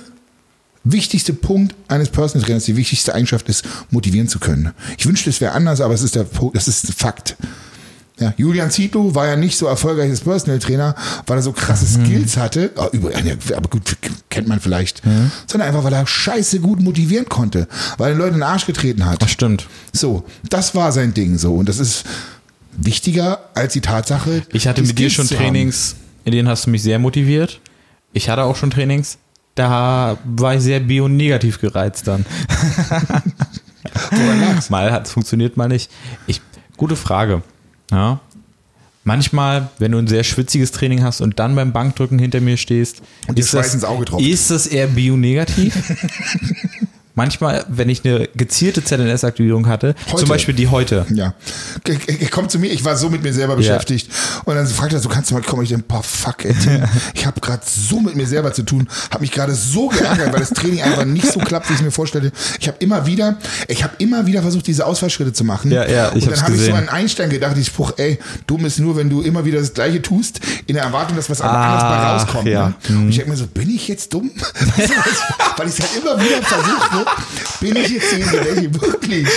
[0.91, 4.73] wichtigste Punkt eines Personal Trainers, die wichtigste Eigenschaft ist, motivieren zu können.
[4.97, 7.35] Ich wünschte, es wäre anders, aber es ist der Punkt, das ist ein Fakt.
[8.19, 10.95] Ja, Julian Zietlow war ja nicht so erfolgreich als Personal Trainer,
[11.27, 12.71] weil er so krasse Skills hatte.
[12.75, 13.11] Ah, über,
[13.55, 13.95] aber gut,
[14.29, 15.03] kennt man vielleicht.
[15.45, 17.67] Sondern einfach, weil er scheiße gut motivieren konnte.
[17.97, 19.21] Weil er Leute in den Arsch getreten hat.
[19.21, 19.67] Das stimmt.
[19.93, 21.53] So, das war sein Ding so.
[21.53, 22.05] Und das ist
[22.75, 24.41] wichtiger als die Tatsache.
[24.51, 25.43] Ich hatte mit dir Skills schon zu haben.
[25.43, 27.59] Trainings, in denen hast du mich sehr motiviert.
[28.13, 29.19] Ich hatte auch schon Trainings,
[29.57, 32.25] da war ich sehr bionegativ gereizt dann.
[34.69, 35.89] Mal hat es funktioniert, mal nicht.
[36.27, 36.41] Ich,
[36.75, 37.41] gute Frage.
[37.91, 38.19] Ja.
[39.03, 43.01] Manchmal, wenn du ein sehr schwitziges Training hast und dann beim Bankdrücken hinter mir stehst,
[43.27, 44.25] Und ist, das, ins Auge tropft.
[44.25, 45.73] ist das eher bionegativ?
[47.17, 50.17] Manchmal, wenn ich eine gezielte ZNS-Aktivierung hatte, Heute.
[50.17, 51.33] zum Beispiel die heute, Ja.
[52.29, 54.11] Kommt zu mir, ich war so mit mir selber beschäftigt.
[54.45, 55.63] Und dann fragt er so, kannst du mal kommen?
[55.63, 56.53] Ich denke, boah, fuck, ey,
[57.15, 60.41] ich habe gerade so mit mir selber zu tun, habe mich gerade so geärgert, weil
[60.41, 62.31] das Training einfach nicht so klappt, wie ich es mir vorstelle.
[62.59, 63.37] Ich habe immer wieder,
[63.67, 65.71] ich habe immer wieder versucht, diese Ausfallschritte zu machen.
[65.71, 68.63] Ja, ja, ich Und dann habe ich so an Einstein gedacht, ich Spruch, ey, dumm
[68.65, 71.81] ist nur, wenn du immer wieder das Gleiche tust, in der Erwartung, dass was anderes
[71.81, 72.47] bei rauskommt.
[72.47, 72.73] ja.
[72.89, 72.97] Ne?
[72.97, 74.29] Und ich denke mir so, bin ich jetzt dumm?
[75.57, 77.06] Weil ich es halt immer wieder versuche,
[77.61, 79.27] bin ich jetzt derjenige, wirklich?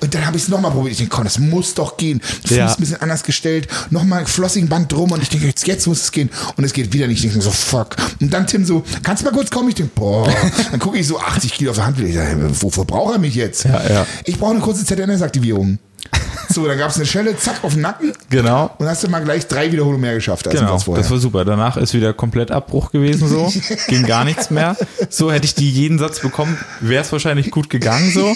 [0.00, 0.92] Und dann habe ich es nochmal probiert.
[0.92, 2.20] Ich denke, komm, das muss doch gehen.
[2.20, 2.66] Fuß Ja.
[2.68, 6.12] ein bisschen anders gestellt, nochmal flossigen Band drum und ich denke, jetzt, jetzt muss es
[6.12, 6.30] gehen.
[6.56, 7.24] Und es geht wieder nicht.
[7.24, 7.96] Ich denke so, fuck.
[8.20, 9.68] Und dann Tim so, kannst du mal kurz kommen?
[9.70, 10.32] Ich denke, boah.
[10.70, 11.98] Dann gucke ich so 80 Kilo auf der Hand.
[12.00, 13.64] Ich sage, wofür braucht er mich jetzt?
[13.64, 14.06] Ja, ja.
[14.24, 15.78] Ich brauche eine kurze ZNS-Aktivierung.
[16.50, 18.14] So, dann gab es eine Schelle, zack, auf den Nacken.
[18.30, 18.74] genau.
[18.78, 21.02] Und hast du mal gleich drei Wiederholungen mehr geschafft als Genau, das vorher.
[21.02, 21.44] das war super.
[21.44, 23.52] Danach ist wieder komplett Abbruch gewesen so.
[23.88, 24.74] Ging gar nichts mehr.
[25.10, 28.34] So hätte ich die jeden Satz bekommen, wäre es wahrscheinlich gut gegangen so.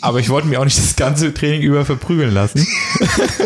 [0.00, 2.66] Aber ich wollte mir auch nicht das ganze Training über verprügeln lassen.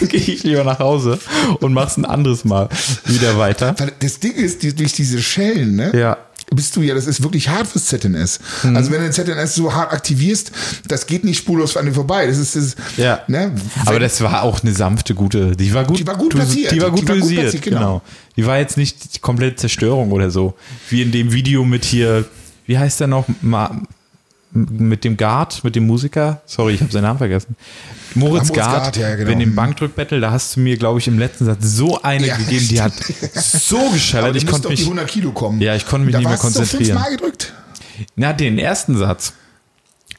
[0.00, 1.18] Dann gehe ich lieber nach Hause
[1.60, 2.68] und mach's ein anderes Mal
[3.06, 3.74] wieder weiter.
[3.78, 5.90] Weil das Ding ist, durch diese Schellen, ne?
[5.94, 6.18] Ja.
[6.54, 8.40] Bist du ja, das ist wirklich hart fürs ZNS.
[8.62, 8.76] Mhm.
[8.76, 10.52] Also wenn du den ZNS so hart aktivierst,
[10.88, 12.26] das geht nicht spurlos an dir vorbei.
[12.26, 13.20] Das ist das, Ja.
[13.28, 13.52] ne?
[13.86, 15.56] Aber das war auch eine sanfte, gute.
[15.56, 16.72] Die war gut, Die war gut platziert.
[16.72, 17.78] Die war gut Die war gut dosiert, platziert, genau.
[17.78, 18.02] genau.
[18.36, 20.54] Die war jetzt nicht die komplette Zerstörung oder so.
[20.88, 22.24] Wie in dem Video mit hier,
[22.66, 23.26] wie heißt der noch?
[23.40, 23.82] Ma,
[24.52, 26.42] mit dem Guard, mit dem Musiker.
[26.46, 27.56] Sorry, ich habe seinen Namen vergessen.
[28.14, 29.30] Moritz, Moritz Guard, Gard, ja, genau.
[29.30, 32.36] wenn im Bankdrückbattle, da hast du mir, glaube ich, im letzten Satz so eine Ja,
[32.36, 32.92] gegeben, die hat
[33.34, 34.36] so geschallert.
[34.36, 35.60] Ich konnte auf die mich, 100 Kilo kommen.
[35.60, 36.98] Ja, ich konnte mich da nicht mehr warst du konzentrieren.
[36.98, 37.54] fünfmal gedrückt.
[38.16, 39.32] na, den ersten Satz.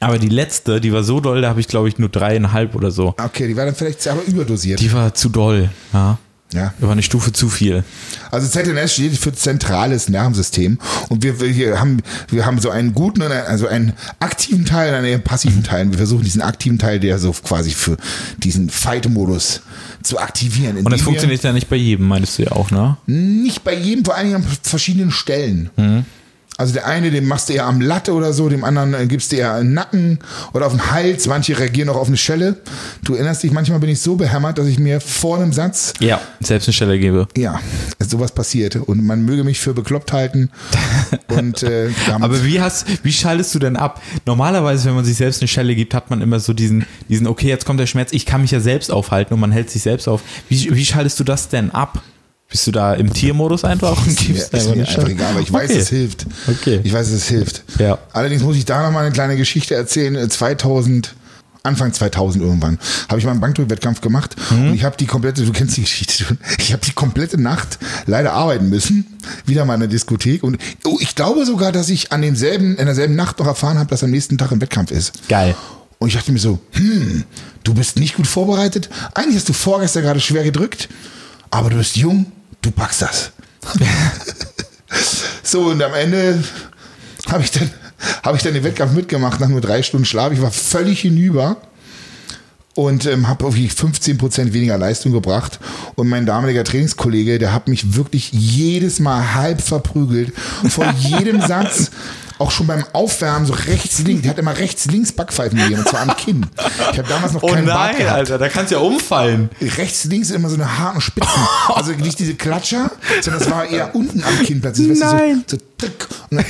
[0.00, 2.90] Aber die letzte, die war so doll, da habe ich, glaube ich, nur dreieinhalb oder
[2.90, 3.14] so.
[3.22, 4.80] Okay, die war dann vielleicht aber überdosiert.
[4.80, 6.18] Die war zu doll, ja.
[6.54, 6.72] Ja.
[6.78, 7.84] War eine Stufe zu viel.
[8.30, 10.78] Also ZNS steht für zentrales Nervensystem
[11.08, 14.64] und wir, wir hier haben wir haben so einen guten und einen, also einen aktiven
[14.64, 15.86] Teil und einen passiven Teil.
[15.86, 17.96] Und wir versuchen diesen aktiven Teil, der so quasi für
[18.38, 19.62] diesen Fight-Modus
[20.02, 20.78] zu aktivieren.
[20.78, 22.96] Und das funktioniert ja nicht bei jedem, meinst du ja auch, ne?
[23.06, 25.70] Nicht bei jedem, vor allen Dingen an verschiedenen Stellen.
[25.76, 26.04] Mhm.
[26.56, 29.32] Also der eine, dem machst du eher am Latte oder so, dem anderen äh, gibst
[29.32, 30.18] du eher einen Nacken
[30.52, 31.26] oder auf den Hals.
[31.26, 32.56] Manche reagieren auch auf eine Schelle.
[33.02, 36.20] Du erinnerst dich, manchmal bin ich so behämmert, dass ich mir vor einem Satz, Ja.
[36.40, 37.26] Selbst eine Stelle gebe.
[37.36, 37.60] ja,
[37.98, 38.76] sowas passiert.
[38.76, 40.50] Und man möge mich für bekloppt halten.
[41.28, 41.90] Und äh,
[42.20, 44.00] Aber wie hast, wie schaltest du denn ab?
[44.26, 47.48] Normalerweise, wenn man sich selbst eine Schelle gibt, hat man immer so diesen, diesen, okay,
[47.48, 50.06] jetzt kommt der Schmerz, ich kann mich ja selbst aufhalten und man hält sich selbst
[50.08, 50.22] auf.
[50.48, 52.02] Wie, wie schaltest du das denn ab?
[52.54, 55.40] Bist du da im Tiermodus einfach und ist gibst ist einfach mir einfach egal, aber
[55.40, 55.80] ich weiß, Okay.
[55.80, 56.24] es hilft.
[56.46, 56.80] Okay.
[56.84, 57.64] Ich weiß, es hilft.
[57.80, 57.98] Ja.
[58.12, 60.14] Allerdings muss ich da noch mal eine kleine Geschichte erzählen.
[60.14, 61.16] Äh, 2000,
[61.64, 62.78] Anfang 2000 irgendwann,
[63.08, 64.68] habe ich mal einen Bankdrückwettkampf gemacht Mhm.
[64.68, 66.24] und ich habe die komplette, du kennst die Geschichte
[66.58, 69.18] ich habe die komplette Nacht leider arbeiten müssen.
[69.46, 72.86] Wieder mal in der Diskothek und oh, ich glaube sogar, dass ich an demselben, in
[72.86, 75.28] derselben Nacht noch erfahren habe, dass am nächsten Tag ein Wettkampf ist.
[75.28, 75.56] Geil.
[75.98, 77.24] Und ich dachte mir so, hm,
[77.64, 78.90] du bist nicht gut vorbereitet.
[79.14, 80.88] Eigentlich hast du vorgestern gerade schwer gedrückt,
[81.50, 82.26] aber du bist jung,
[82.64, 83.30] du packst das.
[85.42, 86.42] so, und am Ende
[87.30, 87.70] habe ich, dann-
[88.22, 90.32] habe ich dann den Wettkampf mitgemacht nach nur drei Stunden Schlaf.
[90.32, 91.56] Ich war völlig hinüber.
[92.74, 95.60] Und ähm, habe irgendwie 15% weniger Leistung gebracht.
[95.94, 100.32] Und mein damaliger Trainingskollege, der hat mich wirklich jedes Mal halb verprügelt.
[100.68, 101.90] Vor jedem Satz,
[102.38, 105.88] auch schon beim Aufwärmen, so rechts, links, der hat immer rechts, links Backpfeifen gegeben, und
[105.88, 106.46] zwar am Kinn.
[106.92, 108.16] Ich habe damals noch Oh keinen Bart nein, gehabt.
[108.18, 109.50] Alter, da kannst du ja umfallen.
[109.60, 111.30] Rechts, links immer so eine harten Spitzen.
[111.74, 114.90] Also nicht diese Klatscher, sondern das war eher unten am Kinn plötzlich.
[114.90, 115.44] weißt du, Nein.
[115.46, 116.44] So, so trick, und dann,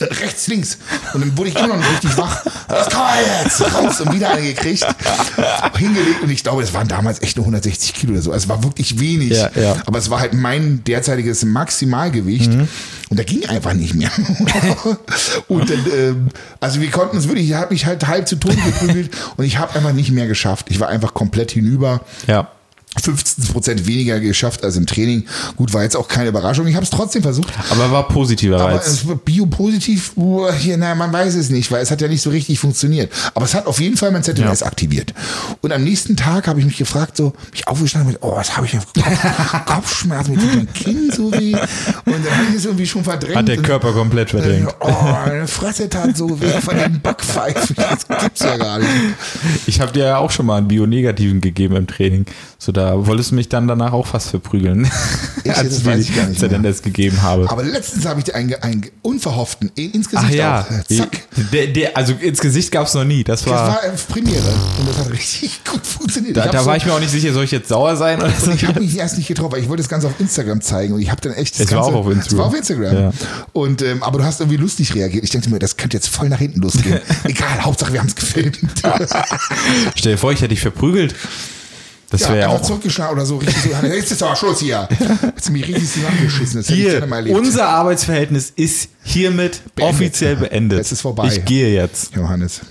[0.00, 0.78] rechts, links.
[1.14, 2.44] Und dann wurde ich immer noch nicht richtig wach.
[2.68, 3.74] Was kann man jetzt?
[3.74, 4.86] Raus und wieder eingekriegt.
[5.76, 8.32] Hingelegt und ich glaube, das waren damals echt nur 160 Kilo oder so.
[8.32, 9.30] Also es war wirklich wenig.
[9.30, 9.76] Ja, ja.
[9.86, 12.52] Aber es war halt mein derzeitiges Maximalgewicht.
[12.52, 12.68] Mhm.
[13.10, 14.10] Und da ging einfach nicht mehr.
[15.48, 16.28] und dann, ähm,
[16.60, 19.58] also wir konnten es wirklich, ich habe mich halt halb zu Tode geprügelt und ich
[19.58, 20.66] habe einfach nicht mehr geschafft.
[20.70, 22.02] Ich war einfach komplett hinüber.
[22.26, 22.48] Ja.
[23.00, 25.24] 15 Prozent weniger geschafft als im Training.
[25.56, 26.66] Gut, war jetzt auch keine Überraschung.
[26.66, 27.52] Ich habe es trotzdem versucht.
[27.70, 28.86] Aber war positiver Aber Reiz.
[28.88, 32.20] es war biopositiv, uh, hier, naja, man weiß es nicht, weil es hat ja nicht
[32.20, 33.12] so richtig funktioniert.
[33.34, 34.66] Aber es hat auf jeden Fall mein ZNS Ja.
[34.66, 35.14] aktiviert.
[35.60, 38.66] Und am nächsten Tag habe ich mich gefragt, so, mich aufgestanden mit, oh, was habe
[38.66, 41.54] ich denn Kopf, Kopfschmerzen, tut mein Kinn so weh.
[41.54, 43.36] Und dann habe ich es irgendwie schon verdrängt.
[43.36, 44.68] Hat der Und- Körper komplett verdrängt.
[44.80, 44.90] Oh,
[45.26, 47.76] meine Fresse tat so weh von den Backpfeifen.
[47.76, 48.90] Das gibt's ja gar nicht.
[49.66, 52.26] Ich habe dir ja auch schon mal einen Bio-Negativen gegeben im Training.
[52.58, 54.84] So, da wolltest du mich dann danach auch fast verprügeln.
[54.84, 54.94] Echt?
[55.58, 56.72] als Das ich weiß ich gar nicht mehr.
[56.82, 57.50] Gegeben habe.
[57.50, 60.60] Aber letztens habe ich dir einen, einen unverhofften ins Ach Gesicht ja.
[60.62, 60.70] auch.
[60.90, 61.18] Äh, Zack.
[61.52, 63.22] Der, der, also ins Gesicht gab es noch nie.
[63.24, 63.68] Das Das war.
[63.68, 66.36] war äh, Premiere und das hat richtig gut funktioniert.
[66.36, 68.30] da da so- war ich mir auch nicht sicher, soll ich jetzt sauer sein oder
[68.30, 68.50] so?
[68.52, 71.00] Ich habe mich erst nicht getraut, weil ich wollte das Ganze auf Instagram zeigen und
[71.02, 72.32] ich habe dann echt das Es war Ganze, auch auf Instagram.
[72.32, 72.94] Es war auf Instagram.
[72.96, 73.12] Ja.
[73.52, 75.24] Und ähm, aber du hast irgendwie lustig reagiert.
[75.24, 77.00] Ich dachte mir, das könnte jetzt voll nach hinten losgehen.
[77.24, 78.58] Egal, Hauptsache wir haben es gefilmt.
[79.96, 81.14] Stell dir vor, ich hätte dich verprügelt.
[82.10, 82.60] Das ja, wäre auch.
[82.62, 83.86] zurückgeschlagen oder so richtig so.
[83.86, 84.88] Jetzt ist aber Schluss hier.
[85.36, 86.56] Jetzt mich richtig zusammengeschissen.
[86.60, 89.94] Das Hier, unser Arbeitsverhältnis ist hiermit Beendet.
[89.94, 90.80] offiziell beendet.
[90.80, 91.28] Es ist vorbei.
[91.28, 92.14] Ich gehe jetzt.
[92.16, 92.62] Johannes.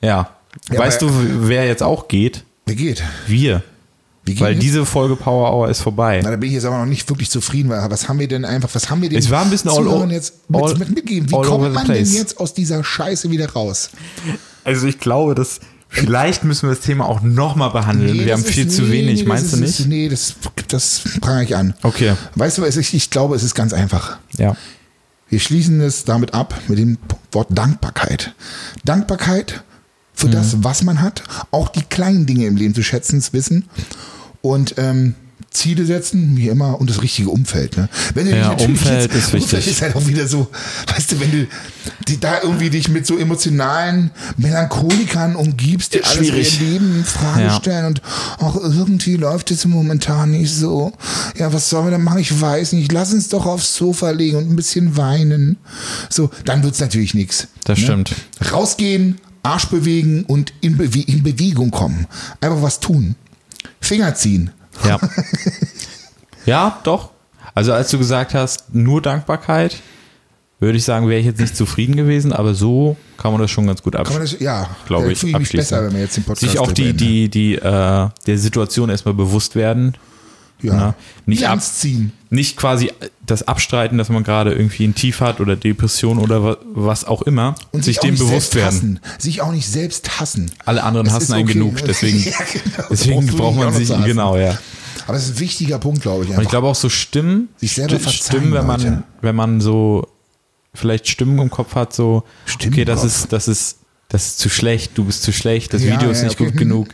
[0.00, 0.30] Ja.
[0.70, 1.10] Ja, weißt du,
[1.48, 2.44] wer jetzt auch geht?
[2.66, 3.02] Wie geht?
[3.26, 3.62] Wir.
[4.38, 4.60] Weil es?
[4.60, 6.20] diese Folge Power Hour ist vorbei.
[6.22, 8.44] Na, da bin ich jetzt aber noch nicht wirklich zufrieden, weil was haben wir denn
[8.44, 10.74] einfach, was haben wir denn Es war ein bisschen all Zuhörern o- jetzt mit, all-
[10.76, 11.28] mit mitgegeben?
[11.30, 12.14] Wie all over kommt man denn place.
[12.14, 13.90] jetzt aus dieser Scheiße wieder raus?
[14.62, 15.58] Also ich glaube, dass
[15.90, 18.14] vielleicht müssen wir das Thema auch nochmal behandeln.
[18.14, 19.88] wir das haben ist- viel zu nee, wenig, nee, meinst du ist, nicht?
[19.88, 20.34] Nee, das,
[20.68, 21.74] das prangere ich an.
[21.82, 22.14] Okay.
[22.36, 24.18] Weißt du was, ich, ich glaube, es ist ganz einfach.
[24.38, 24.56] Ja.
[25.28, 26.98] Wir schließen es damit ab mit dem
[27.32, 28.34] Wort Dankbarkeit.
[28.84, 29.62] Dankbarkeit
[30.14, 30.32] für Mhm.
[30.32, 33.64] das, was man hat, auch die kleinen Dinge im Leben zu schätzen, zu wissen
[34.42, 35.14] und ähm,
[35.50, 37.76] Ziele setzen, wie immer, und das richtige Umfeld.
[37.76, 37.88] Ne?
[38.14, 39.66] Wenn du dich Ja, natürlich Umfeld ist Umfeld wichtig.
[39.72, 40.48] ist halt auch wieder so,
[40.94, 41.46] weißt du, wenn du
[42.06, 46.34] die, da irgendwie dich mit so emotionalen Melancholikern umgibst, die alles ihr
[46.68, 47.56] Leben in Frage Ja.
[47.56, 48.02] stellen und
[48.38, 50.92] auch irgendwie läuft es momentan nicht so.
[51.36, 52.18] Ja, was sollen wir denn machen?
[52.20, 52.92] Ich weiß nicht.
[52.92, 55.56] Lass uns doch aufs Sofa legen und ein bisschen weinen.
[56.08, 57.48] So, dann wird's natürlich nichts.
[57.64, 58.14] Das stimmt.
[58.52, 62.06] Rausgehen, Arsch bewegen und in, Bewe in Bewegung kommen.
[62.40, 63.14] Einfach was tun.
[63.80, 64.50] Finger ziehen.
[64.86, 64.98] Ja.
[66.46, 67.10] ja, doch.
[67.54, 69.76] Also als du gesagt hast, nur Dankbarkeit,
[70.60, 73.66] würde ich sagen, wäre ich jetzt nicht zufrieden gewesen, aber so kann man das schon
[73.66, 74.40] ganz gut abschließen.
[74.40, 77.28] ja, Glaube ich, ich mich besser, wenn wir jetzt den Podcast Sich auch die, die,
[77.28, 79.96] die, äh, der Situation erstmal bewusst werden.
[80.62, 80.74] Ja.
[80.74, 80.94] na,
[81.26, 82.12] nicht Bilanz ziehen.
[82.30, 82.92] Nicht quasi
[83.26, 87.22] das Abstreiten, dass man gerade irgendwie ein Tief hat oder Depression oder wa- was auch
[87.22, 87.54] immer.
[87.72, 88.66] Und sich auch dem bewusst werden.
[88.66, 89.00] Hassen.
[89.18, 90.50] Sich auch nicht selbst hassen.
[90.64, 91.54] Alle anderen Es hassen einen okay.
[91.54, 92.88] genug, deswegen, Ja, genau.
[92.90, 94.56] deswegen braucht man sich, genau, ja.
[95.06, 96.30] Aber das ist ein wichtiger Punkt, glaube ich.
[96.30, 99.02] Und ich glaube auch so Stimmen, Sich selber Stimmen, wenn man, Leute.
[99.22, 100.06] wenn man so
[100.74, 104.48] vielleicht Stimmen im Kopf hat, so, Stimmen okay, das ist, das ist, das ist zu
[104.48, 106.50] schlecht, du bist zu schlecht, das Ja, Video ist ja, nicht okay.
[106.50, 106.88] gut genug,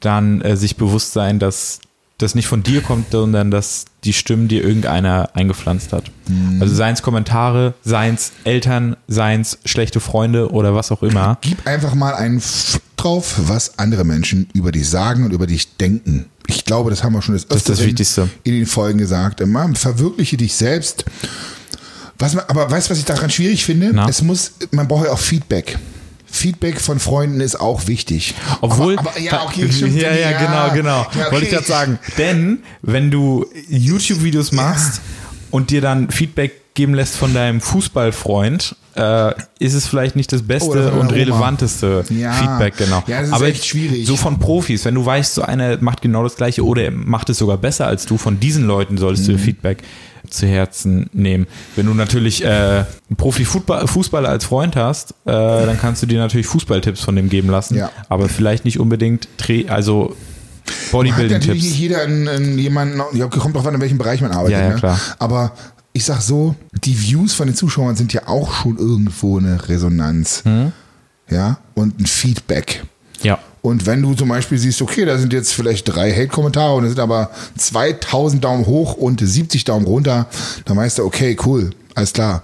[0.00, 1.80] dann äh, sich bewusst sein, dass
[2.18, 6.10] das nicht von dir kommt, sondern dass die Stimmen dir irgendeiner eingepflanzt hat.
[6.26, 6.60] Hm.
[6.60, 11.38] Also seien es Kommentare, seien es Eltern, seien es schlechte Freunde oder was auch immer.
[11.40, 15.76] Gib einfach mal einen F drauf, was andere Menschen über dich sagen und über dich
[15.76, 16.26] denken.
[16.48, 18.28] Ich glaube, das haben wir schon das, ist das Öfteren Wichtigste.
[18.42, 19.40] in den Folgen gesagt.
[19.40, 21.04] Immer verwirkliche dich selbst.
[22.18, 23.90] Was man, aber weißt du, was ich daran schwierig finde?
[23.92, 24.08] Na?
[24.08, 25.78] Es muss, man braucht ja auch Feedback.
[26.30, 28.34] Feedback von Freunden ist auch wichtig.
[28.60, 30.00] Obwohl, aber, aber, ja, okay, stimmt.
[30.00, 31.00] ja, ja, genau, genau.
[31.00, 31.32] Ja, okay.
[31.32, 31.98] Wollte ich gerade sagen.
[32.18, 35.00] Denn wenn du YouTube-Videos machst
[35.50, 40.42] und dir dann Feedback geben lässt von deinem Fußballfreund, äh, ist es vielleicht nicht das
[40.42, 42.32] beste Oh, oder von und relevanteste Ja.
[42.32, 43.02] Feedback, genau.
[43.06, 44.06] Ja, das ist Aber echt schwierig.
[44.06, 47.30] so von Profis, wenn du weißt, so einer macht genau das gleiche oder er macht
[47.30, 49.32] es sogar besser als du, von diesen Leuten solltest Mhm.
[49.32, 49.78] du Feedback
[50.30, 51.46] zu Herzen nehmen.
[51.76, 56.46] Wenn du natürlich äh, einen Profi-Fußballer als Freund hast, äh, dann kannst du dir natürlich
[56.46, 57.90] Fußballtipps von dem geben lassen, Ja.
[58.08, 59.28] aber vielleicht nicht unbedingt,
[59.68, 60.16] also hat
[60.68, 61.62] natürlich Bodybuilding-Tipps.
[61.62, 64.52] nicht jeder einen, einen, jemanden, ja, kommt drauf an, in welchem Bereich man arbeitet.
[64.58, 64.74] Ja, ja, ne?
[64.76, 65.00] klar.
[65.18, 65.52] Aber
[65.92, 66.54] ich sag so,
[66.84, 70.42] die Views von den Zuschauern sind ja auch schon irgendwo eine Resonanz.
[70.44, 70.72] Hm?
[71.30, 72.84] Ja, und ein Feedback.
[73.62, 76.90] Und wenn du zum Beispiel siehst, okay, da sind jetzt vielleicht drei Hate-Kommentare und es
[76.90, 80.26] sind aber 2000 Daumen hoch und 70 Daumen runter,
[80.64, 82.42] dann weißt du, okay, cool, alles klar.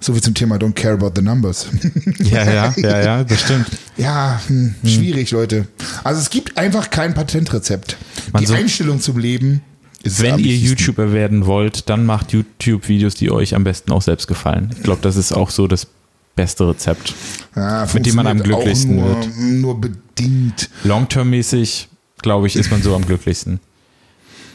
[0.00, 1.66] So viel zum Thema Don't care about the numbers.
[2.20, 3.66] Ja, ja, ja, ja, das stimmt.
[3.96, 5.66] ja, hm, schwierig, Leute.
[6.04, 7.96] Also es gibt einfach kein Patentrezept.
[8.32, 9.60] Man Die so- Einstellung zum Leben
[10.04, 10.54] ist Wenn ihr.
[10.56, 14.70] YouTuber werden wollt, dann macht YouTube-Videos, die euch am besten auch selbst gefallen.
[14.76, 15.88] Ich glaube, das ist auch so das
[16.36, 17.14] beste Rezept.
[17.56, 19.28] ja, mit dem man am glücklichsten nur, wird.
[19.36, 19.80] Nur
[20.18, 20.70] bedingt.
[20.84, 21.88] Long-term-mäßig,
[22.22, 23.60] glaube ich, ist man so am glücklichsten.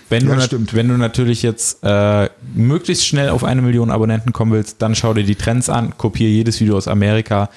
[0.09, 4.51] Wenn, Ja, du, wenn du natürlich jetzt äh, möglichst schnell auf eine Million Abonnenten kommen
[4.51, 7.49] willst, dann schau dir die Trends an, kopiere jedes Video aus Amerika,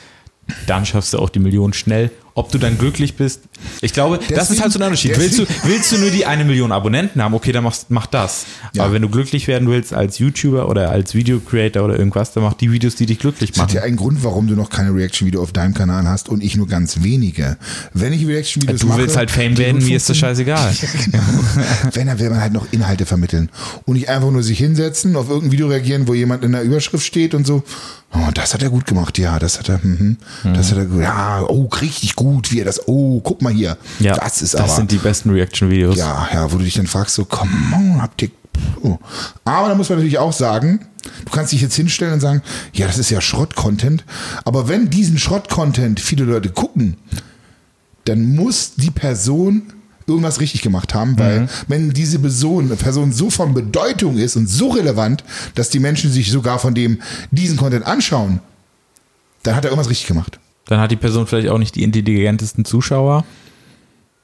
[0.67, 2.11] dann schaffst du auch die Million schnell.
[2.39, 3.41] Ob du dann glücklich bist,
[3.81, 5.19] ich glaube, das Deswegen- ist halt so ein Unterschied.
[5.19, 8.45] Willst du, willst du nur die eine Million Abonnenten haben, okay, dann mach, mach das.
[8.75, 8.85] Ja.
[8.85, 12.53] Aber wenn du glücklich werden willst als YouTuber oder als Video-Creator oder irgendwas, dann mach
[12.53, 13.77] die Videos, die dich glücklich Das hat machen.
[13.77, 16.69] ja einen Grund, warum du noch keine Reaction-Video auf deinem Kanal hast und ich nur
[16.69, 17.57] ganz wenige.
[17.95, 18.99] Wenn ich Reaction-Videos Du mache...
[18.99, 20.75] willst halt Fame werden, mir ist das scheißegal.
[21.93, 23.49] Wenn, dann will man halt noch Inhalte vermitteln.
[23.87, 27.05] Und nicht einfach nur sich hinsetzen, auf irgendein Video reagieren, wo jemand in der Überschrift
[27.07, 27.63] steht und so,
[28.13, 31.43] oh, das hat er gut gemacht, ja, das hat er, mhm, das hat er ja,
[31.49, 33.77] oh, richtig gut, wie er das, oh, guck mal hier.
[34.01, 35.97] Ja, das ist das aber, sind die besten Reaction-Videos.
[35.97, 38.31] ja, ja, wo du dich dann fragst, so, come on, habt ihr,
[38.83, 38.99] oh.
[39.45, 40.87] Aber da muss man natürlich auch sagen,
[41.25, 44.05] du kannst dich jetzt hinstellen und sagen, ja, das ist ja Schrott-Content,
[44.45, 46.97] aber wenn diesen Schrott-Content viele Leute gucken,
[48.05, 49.73] dann muss die Person
[50.09, 51.49] irgendwas richtig gemacht haben, weil Mhm.
[51.67, 55.25] wenn diese Person, Person so von Bedeutung ist und so relevant,
[55.57, 57.01] dass die Menschen sich sogar von dem
[57.33, 58.39] diesen Content anschauen,
[59.43, 60.39] dann hat er irgendwas richtig gemacht.
[60.67, 63.25] Dann hat die Person vielleicht auch nicht die intelligentesten Zuschauer,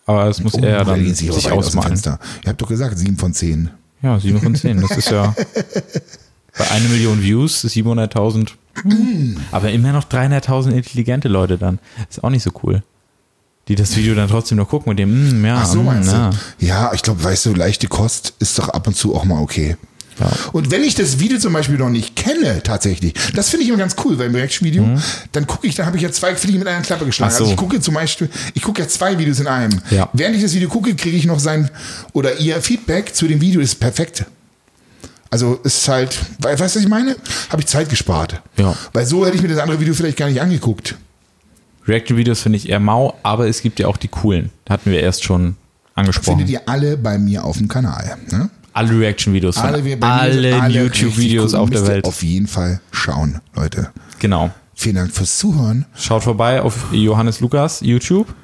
[0.06, 1.88] aber das muss er Oh, da dann sich sich aus ausmalen.
[1.90, 2.18] Fenster.
[2.44, 3.70] Ihr habt doch gesagt, sieben von zehn.
[4.02, 5.32] Ja, 7 von 10, das ist ja
[6.58, 8.48] bei einer Million Views 700.000.
[8.82, 9.36] hm.
[9.52, 11.78] Aber immer noch 300.000 intelligente Leute dann.
[12.10, 12.82] Ist auch nicht so cool.
[13.68, 16.10] Die das Video dann trotzdem noch gucken mit dem, mm, ja, Ach so mm, meinst
[16.10, 16.30] ja.
[16.30, 16.66] du?
[16.66, 19.76] Ja, ich glaube, weißt du, leichte Kost ist doch ab und zu auch mal okay.
[20.20, 20.30] Ja.
[20.52, 23.78] Und wenn ich das Video zum Beispiel noch nicht kenne, tatsächlich, das finde ich immer
[23.78, 24.98] ganz cool, weil im Reaction-Video,
[25.32, 27.30] dann gucke ich, dann habe ich ja zwei Fliegen mit einer Klappe geschlagen.
[27.30, 27.34] Mhm.
[27.34, 27.44] Ach so.
[27.44, 29.80] Also ich gucke zum Beispiel, ich gucke ja zwei Videos in einem.
[29.90, 30.08] Ja.
[30.12, 31.70] Während ich das Video gucke, kriege ich noch sein
[32.12, 34.26] oder ihr Feedback zu dem Video ist perfekt.
[35.30, 37.16] Also es ist halt, we- weißt du, was ich meine?
[37.48, 38.42] Habe ich Zeit gespart.
[38.58, 38.76] Ja.
[38.92, 40.96] Weil so hätte ich mir das andere Video vielleicht gar nicht angeguckt.
[41.88, 44.50] Reaction-Videos finde ich eher mau, aber es gibt ja auch die coolen.
[44.68, 45.56] Hatten wir erst schon
[45.94, 46.36] angesprochen.
[46.38, 48.16] Findet ihr alle bei mir auf dem Kanal.
[48.30, 48.50] Ne?
[48.72, 52.04] Alle Reaction-Videos von Alle, allen alle YouTube-Videos auf der Welt.
[52.04, 53.90] Auf jeden Fall schauen, Leute.
[54.18, 54.50] Genau.
[54.74, 58.34] Vielen Dank fürs Zuhören Schaut vorbei auf Johannes Lukas YouTube.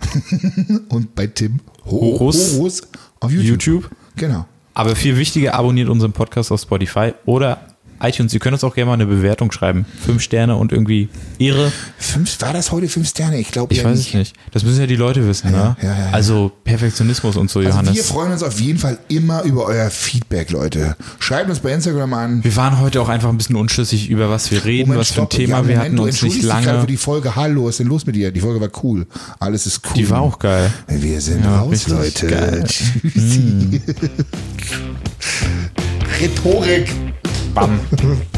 [0.88, 2.54] und bei Tim Horus.
[2.56, 2.82] Horus
[3.20, 3.48] auf YouTube.
[3.48, 3.90] YouTube.
[4.16, 4.46] Genau.
[4.74, 7.71] Aber viel wichtiger, abonniert unseren Podcast auf Spotify oder
[8.02, 8.34] iTunes.
[8.34, 9.86] Ihr könnt uns auch gerne mal eine Bewertung schreiben.
[10.04, 11.72] Fünf Sterne und irgendwie Ehre.
[11.98, 13.38] Fünf, war das heute fünf Sterne?
[13.38, 14.08] Ich glaube Ich eher weiß nicht.
[14.08, 14.36] es nicht.
[14.50, 15.76] Das müssen ja die Leute wissen, Ja, ne?
[15.82, 16.10] ja, ja, ja.
[16.10, 17.94] Also Perfektionismus und so, Also Johannes.
[17.94, 20.96] wir freuen uns auf jeden Fall immer über euer Feedback, Leute.
[21.20, 22.44] Schreibt uns bei Instagram an.
[22.44, 25.20] Wir waren heute auch einfach ein bisschen unschlüssig über was wir reden, Moment, was für
[25.22, 25.30] ein stopp.
[25.30, 25.48] Thema.
[25.48, 26.80] Ja, wir Moment, hatten du uns nicht lange.
[26.80, 27.36] für die Folge.
[27.36, 28.30] Hallo, was ist denn los mit dir?
[28.32, 29.06] Die Folge war cool.
[29.38, 29.92] Alles ist cool.
[29.94, 30.72] Die war auch geil.
[30.88, 32.26] Wir sind Ja, raus, Leute.
[32.26, 32.64] geil.
[32.66, 33.80] Tschüssi.
[36.20, 36.88] Rhetorik.
[37.54, 38.22] Bam.